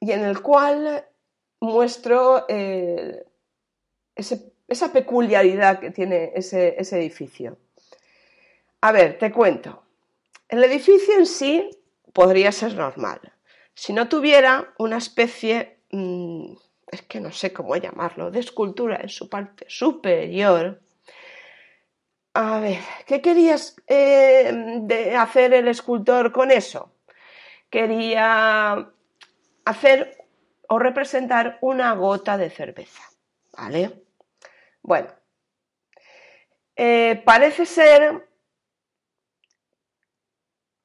y 0.00 0.10
en 0.10 0.24
el 0.24 0.42
cual 0.42 1.06
muestro 1.60 2.44
eh, 2.48 3.24
esa 4.68 4.92
peculiaridad 4.92 5.80
que 5.80 5.90
tiene 5.90 6.32
ese, 6.34 6.76
edificio. 6.78 7.56
A 8.80 8.92
ver, 8.92 9.18
te 9.18 9.32
cuento. 9.32 9.82
El 10.48 10.62
edificio 10.62 11.14
en 11.18 11.26
sí 11.26 11.70
podría 12.12 12.52
ser 12.52 12.74
normal, 12.74 13.20
si 13.74 13.92
no 13.92 14.08
tuviera 14.08 14.72
una 14.78 14.98
especie 14.98 15.78
mm, 15.90 16.52
es 16.90 17.02
que 17.02 17.20
no 17.20 17.32
sé 17.32 17.52
cómo 17.52 17.76
llamarlo, 17.76 18.30
de 18.30 18.40
escultura 18.40 18.98
en 19.00 19.08
su 19.08 19.28
parte 19.28 19.66
superior. 19.68 20.80
A 22.34 22.60
ver, 22.60 22.80
¿qué 23.06 23.20
querías 23.20 23.76
eh, 23.86 25.14
hacer 25.18 25.54
el 25.54 25.68
escultor 25.68 26.32
con 26.32 26.50
eso? 26.50 26.92
Quería 27.70 28.90
hacer 29.64 30.24
o 30.68 30.78
representar 30.78 31.58
una 31.60 31.92
gota 31.94 32.36
de 32.38 32.50
cerveza, 32.50 33.02
¿vale? 33.52 34.07
Bueno, 34.88 35.08
eh, 36.74 37.20
parece 37.26 37.66
ser 37.66 38.26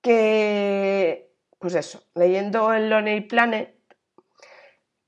que, 0.02 1.32
pues 1.58 1.74
eso, 1.76 2.04
leyendo 2.14 2.74
el 2.74 2.90
Lonely 2.90 3.22
Planet, 3.22 3.74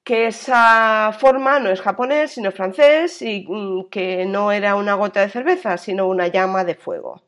que 0.02 0.28
esa 0.28 1.12
forma 1.12 1.60
no 1.60 1.72
es 1.72 1.82
japonés, 1.82 2.32
sino 2.32 2.54
francés 2.54 3.22
y 3.22 3.46
mm, 3.46 3.90
que 3.90 4.26
no 4.26 4.54
era 4.54 4.76
una 4.76 4.94
gota 4.94 5.20
de 5.20 5.30
cerveza, 5.30 5.78
sino 5.78 6.08
una 6.08 6.28
llama 6.28 6.64
de 6.64 6.76
fuego, 6.76 7.22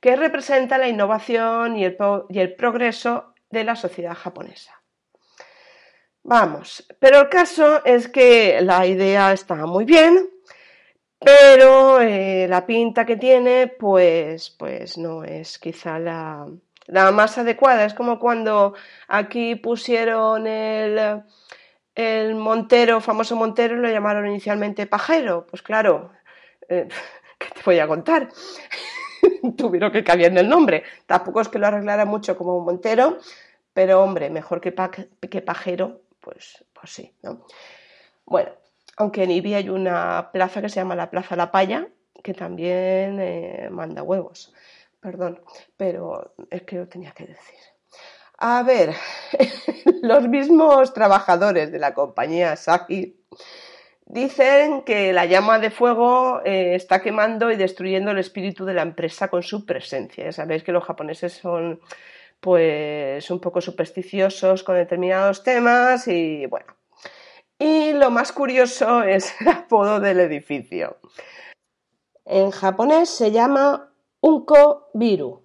que 0.00 0.16
representa 0.16 0.76
la 0.76 0.88
innovación 0.88 1.78
y 1.78 1.86
el, 1.86 1.96
y 2.28 2.40
el 2.40 2.54
progreso 2.54 3.32
de 3.48 3.64
la 3.64 3.76
sociedad 3.76 4.14
japonesa. 4.14 4.78
Vamos, 6.22 6.86
pero 6.98 7.22
el 7.22 7.28
caso 7.30 7.82
es 7.86 8.08
que 8.08 8.60
la 8.60 8.86
idea 8.86 9.32
está 9.32 9.64
muy 9.64 9.86
bien, 9.86 10.33
pero 11.24 12.00
eh, 12.00 12.46
la 12.48 12.66
pinta 12.66 13.04
que 13.06 13.16
tiene, 13.16 13.68
pues, 13.68 14.50
pues 14.50 14.98
no 14.98 15.24
es 15.24 15.58
quizá 15.58 15.98
la, 15.98 16.46
la 16.86 17.12
más 17.12 17.38
adecuada. 17.38 17.84
Es 17.84 17.94
como 17.94 18.18
cuando 18.18 18.74
aquí 19.08 19.54
pusieron 19.56 20.46
el, 20.46 21.22
el 21.94 22.34
Montero, 22.34 23.00
famoso 23.00 23.36
Montero, 23.36 23.76
lo 23.76 23.88
llamaron 23.88 24.26
inicialmente 24.26 24.86
pajero. 24.86 25.46
Pues 25.46 25.62
claro, 25.62 26.10
eh, 26.68 26.88
¿qué 27.38 27.48
te 27.48 27.62
voy 27.64 27.78
a 27.78 27.88
contar? 27.88 28.28
Tuvieron 29.56 29.92
que 29.92 30.04
cambiar 30.04 30.36
el 30.36 30.48
nombre. 30.48 30.84
Tampoco 31.06 31.40
es 31.40 31.48
que 31.48 31.58
lo 31.58 31.66
arreglara 31.66 32.04
mucho 32.04 32.36
como 32.36 32.60
Montero, 32.60 33.18
pero 33.72 34.02
hombre, 34.02 34.30
mejor 34.30 34.60
que, 34.60 34.74
que 35.30 35.42
pajero, 35.42 36.02
pues, 36.20 36.64
pues 36.72 36.90
sí, 36.90 37.12
¿no? 37.22 37.46
Bueno, 38.26 38.50
aunque 38.96 39.24
en 39.24 39.30
Ibi 39.30 39.54
hay 39.54 39.68
una 39.68 40.30
plaza 40.32 40.60
que 40.60 40.68
se 40.68 40.76
llama 40.76 40.94
la 40.94 41.10
Plaza 41.10 41.36
La 41.36 41.50
Paya, 41.50 41.88
que 42.22 42.34
también 42.34 43.18
eh, 43.20 43.68
manda 43.70 44.02
huevos. 44.02 44.52
Perdón, 45.00 45.42
pero 45.76 46.34
es 46.50 46.62
que 46.62 46.76
lo 46.76 46.88
tenía 46.88 47.12
que 47.12 47.26
decir. 47.26 47.58
A 48.38 48.62
ver, 48.62 48.94
los 50.02 50.26
mismos 50.28 50.94
trabajadores 50.94 51.70
de 51.70 51.78
la 51.78 51.94
compañía 51.94 52.56
Saki 52.56 53.20
dicen 54.06 54.82
que 54.82 55.12
la 55.12 55.26
llama 55.26 55.58
de 55.58 55.70
fuego 55.70 56.40
eh, 56.44 56.74
está 56.74 57.02
quemando 57.02 57.50
y 57.50 57.56
destruyendo 57.56 58.10
el 58.10 58.18
espíritu 58.18 58.64
de 58.64 58.74
la 58.74 58.82
empresa 58.82 59.28
con 59.28 59.42
su 59.42 59.66
presencia. 59.66 60.24
Ya 60.24 60.32
sabéis 60.32 60.62
que 60.62 60.72
los 60.72 60.84
japoneses 60.84 61.34
son 61.34 61.80
pues 62.40 63.30
un 63.30 63.40
poco 63.40 63.60
supersticiosos 63.60 64.62
con 64.64 64.76
determinados 64.76 65.42
temas 65.42 66.08
y 66.08 66.46
bueno. 66.46 66.73
Y 67.58 67.92
lo 67.92 68.10
más 68.10 68.32
curioso 68.32 69.02
es 69.02 69.40
el 69.40 69.48
apodo 69.48 70.00
del 70.00 70.20
edificio. 70.20 70.98
En 72.24 72.50
japonés 72.50 73.10
se 73.10 73.30
llama 73.30 73.92
Unko 74.20 74.90
Biru. 74.94 75.42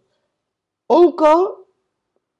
Unko 0.87 1.67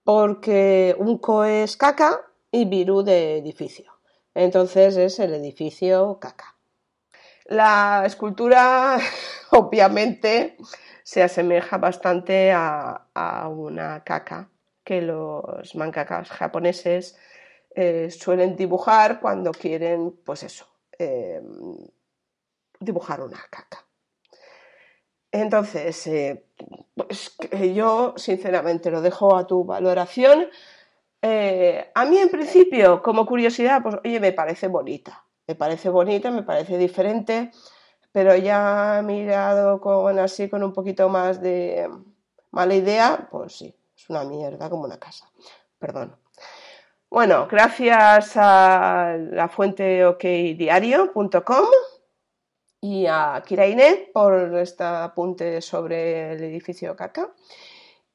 porque 0.04 0.96
un 0.98 1.20
co 1.20 1.44
es 1.44 1.78
caca 1.78 2.22
y 2.52 2.66
virú 2.66 3.04
de 3.04 3.38
edificio. 3.38 3.94
Entonces 4.34 4.98
es 4.98 5.20
el 5.20 5.34
edificio 5.36 6.18
caca. 6.20 6.56
La 7.46 8.04
escultura, 8.06 8.98
obviamente, 9.52 10.58
se 11.04 11.24
asemeja 11.24 11.78
bastante 11.78 12.52
a, 12.52 13.06
una 13.50 14.04
caca 14.04 14.50
que 14.84 15.02
los 15.02 15.76
mangakas 15.76 16.30
japoneses 16.30 17.18
eh, 17.76 18.10
suelen 18.12 18.56
dibujar 18.56 19.20
cuando 19.20 19.52
quieren, 19.52 20.12
pues 20.26 20.44
eso, 20.44 20.68
eh, 20.98 21.42
dibujar 22.80 23.22
una 23.22 23.40
caca. 23.50 23.86
Entonces, 25.32 26.08
eh, 26.08 26.46
pues 26.96 27.38
yo 27.74 28.14
sinceramente 28.18 28.90
lo 28.90 29.02
dejo 29.02 29.36
a 29.36 29.46
tu 29.46 29.64
valoración. 29.64 30.48
A 31.22 32.06
mí 32.06 32.18
en 32.18 32.30
principio, 32.30 33.02
como 33.02 33.26
curiosidad, 33.26 33.84
pues 33.84 33.96
oye, 34.04 34.20
me 34.20 34.32
parece 34.32 34.68
bonita. 34.68 35.26
Me 35.50 35.56
parece 35.56 35.90
bonita, 35.90 36.30
me 36.30 36.44
parece 36.44 36.78
diferente, 36.78 37.50
pero 38.12 38.36
ya 38.36 39.02
mirado 39.04 39.82
con 39.82 40.20
así, 40.20 40.48
con 40.48 40.64
un 40.64 40.74
poquito 40.74 41.10
más 41.10 41.42
de 41.42 41.90
mala 42.52 42.76
idea, 42.76 43.28
pues 43.32 43.58
sí, 43.58 43.76
es 43.98 44.10
una 44.12 44.24
mierda 44.26 44.70
como 44.70 44.84
una 44.84 45.00
casa. 45.00 45.28
Perdón. 45.80 46.19
Bueno, 47.12 47.48
gracias 47.50 48.38
a 48.38 49.18
la 49.18 49.50
fuente 49.50 50.06
okdiario.com 50.06 51.66
y 52.82 53.08
a 53.08 53.42
Kiraine 53.44 54.12
por 54.14 54.56
este 54.60 54.84
apunte 54.84 55.60
sobre 55.60 56.34
el 56.34 56.44
edificio 56.44 56.96
Caca. 56.96 57.34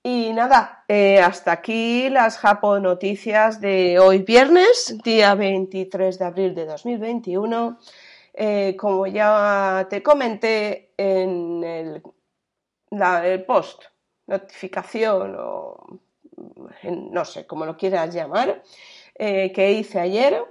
Y 0.00 0.32
nada, 0.32 0.84
eh, 0.86 1.18
hasta 1.18 1.50
aquí 1.50 2.08
las 2.08 2.38
Japón 2.38 2.84
Noticias 2.84 3.60
de 3.60 3.98
hoy 3.98 4.18
viernes, 4.18 4.96
día 5.02 5.34
23 5.34 6.16
de 6.16 6.24
abril 6.24 6.54
de 6.54 6.64
2021. 6.66 7.80
Eh, 8.32 8.76
como 8.78 9.08
ya 9.08 9.88
te 9.90 10.04
comenté 10.04 10.92
en 10.96 11.64
el, 11.64 12.02
el 13.24 13.44
post, 13.44 13.82
notificación 14.28 15.34
o 15.36 16.00
no 16.82 17.24
sé 17.24 17.46
cómo 17.46 17.66
lo 17.66 17.76
quieras 17.76 18.14
llamar, 18.14 18.62
eh, 19.16 19.52
que 19.52 19.72
hice 19.72 20.00
ayer 20.00 20.44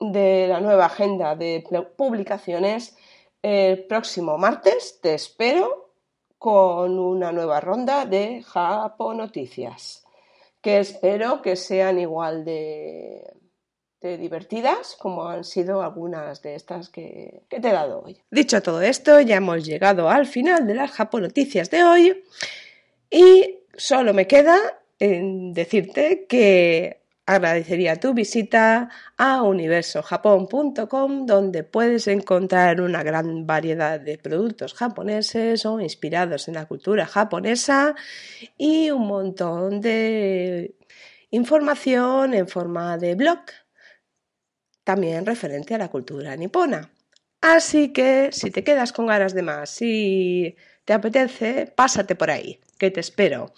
de 0.00 0.46
la 0.48 0.60
nueva 0.60 0.86
agenda 0.86 1.34
de 1.34 1.64
publicaciones, 1.96 2.96
el 3.42 3.84
próximo 3.84 4.38
martes 4.38 4.98
te 5.00 5.14
espero 5.14 5.92
con 6.38 6.98
una 6.98 7.32
nueva 7.32 7.60
ronda 7.60 8.04
de 8.04 8.42
Japón 8.42 9.18
Noticias, 9.18 10.04
que 10.60 10.80
espero 10.80 11.42
que 11.42 11.56
sean 11.56 11.98
igual 11.98 12.44
de, 12.44 13.32
divertidas 14.00 14.96
como 15.00 15.28
han 15.28 15.42
sido 15.42 15.82
algunas 15.82 16.40
de 16.40 16.54
estas 16.54 16.90
que, 16.90 17.42
que, 17.48 17.58
te 17.58 17.68
he 17.68 17.72
dado 17.72 18.02
hoy. 18.04 18.22
Dicho 18.30 18.62
todo 18.62 18.80
esto, 18.80 19.20
ya 19.20 19.36
hemos 19.36 19.64
llegado 19.64 20.08
al 20.08 20.26
final 20.26 20.66
de 20.66 20.74
las 20.74 20.92
Japón 20.92 21.22
Noticias 21.22 21.70
de 21.70 21.82
hoy 21.82 22.24
y 23.10 23.58
solo 23.76 24.14
me 24.14 24.26
queda 24.26 24.56
en 24.98 25.52
decirte 25.52 26.26
que 26.28 27.06
Agradecería 27.28 27.98
tu 27.98 28.14
visita 28.14 28.88
a 29.16 29.42
universojapón.com 29.42 31.26
donde 31.26 31.64
puedes 31.64 32.06
encontrar 32.06 32.80
una 32.80 33.02
gran 33.02 33.48
variedad 33.48 33.98
de 33.98 34.16
productos 34.16 34.74
japoneses 34.74 35.66
o 35.66 35.80
inspirados 35.80 36.46
en 36.46 36.54
la 36.54 36.66
cultura 36.66 37.04
japonesa 37.04 37.96
y 38.56 38.92
un 38.92 39.08
montón 39.08 39.80
de 39.80 40.76
información 41.30 42.32
en 42.32 42.46
forma 42.46 42.96
de 42.96 43.16
blog, 43.16 43.40
también 44.84 45.26
referente 45.26 45.74
a 45.74 45.78
la 45.78 45.88
cultura 45.88 46.36
nipona. 46.36 46.92
Así 47.40 47.92
que 47.92 48.28
si 48.30 48.52
te 48.52 48.62
quedas 48.62 48.92
con 48.92 49.08
ganas 49.08 49.34
de 49.34 49.42
más 49.42 49.82
y 49.82 50.54
te 50.84 50.92
apetece, 50.92 51.66
pásate 51.74 52.14
por 52.14 52.30
ahí, 52.30 52.60
que 52.78 52.92
te 52.92 53.00
espero. 53.00 53.52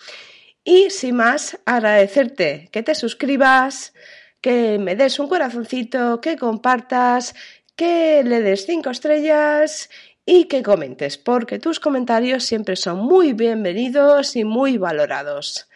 Y 0.70 0.90
sin 0.90 1.16
más, 1.16 1.58
agradecerte 1.64 2.68
que 2.70 2.82
te 2.82 2.94
suscribas, 2.94 3.94
que 4.42 4.78
me 4.78 4.96
des 4.96 5.18
un 5.18 5.26
corazoncito, 5.26 6.20
que 6.20 6.36
compartas, 6.36 7.34
que 7.74 8.22
le 8.22 8.42
des 8.42 8.66
cinco 8.66 8.90
estrellas 8.90 9.88
y 10.26 10.44
que 10.44 10.62
comentes, 10.62 11.16
porque 11.16 11.58
tus 11.58 11.80
comentarios 11.80 12.44
siempre 12.44 12.76
son 12.76 12.98
muy 12.98 13.32
bienvenidos 13.32 14.36
y 14.36 14.44
muy 14.44 14.76
valorados. 14.76 15.70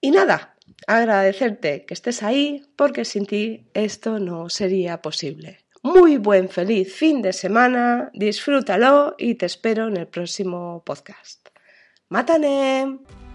Y 0.00 0.10
nada, 0.10 0.56
agradecerte 0.88 1.84
que 1.86 1.94
estés 1.94 2.24
ahí, 2.24 2.66
porque 2.74 3.04
sin 3.04 3.26
ti 3.26 3.68
esto 3.74 4.18
no 4.18 4.48
sería 4.48 5.02
posible. 5.02 5.60
Muy 5.84 6.16
buen 6.16 6.48
feliz 6.48 6.92
fin 6.92 7.22
de 7.22 7.32
semana, 7.32 8.10
disfrútalo 8.12 9.14
y 9.18 9.36
te 9.36 9.46
espero 9.46 9.86
en 9.86 9.98
el 9.98 10.08
próximo 10.08 10.82
podcast. 10.84 11.50
¡Mátane! 12.08 13.25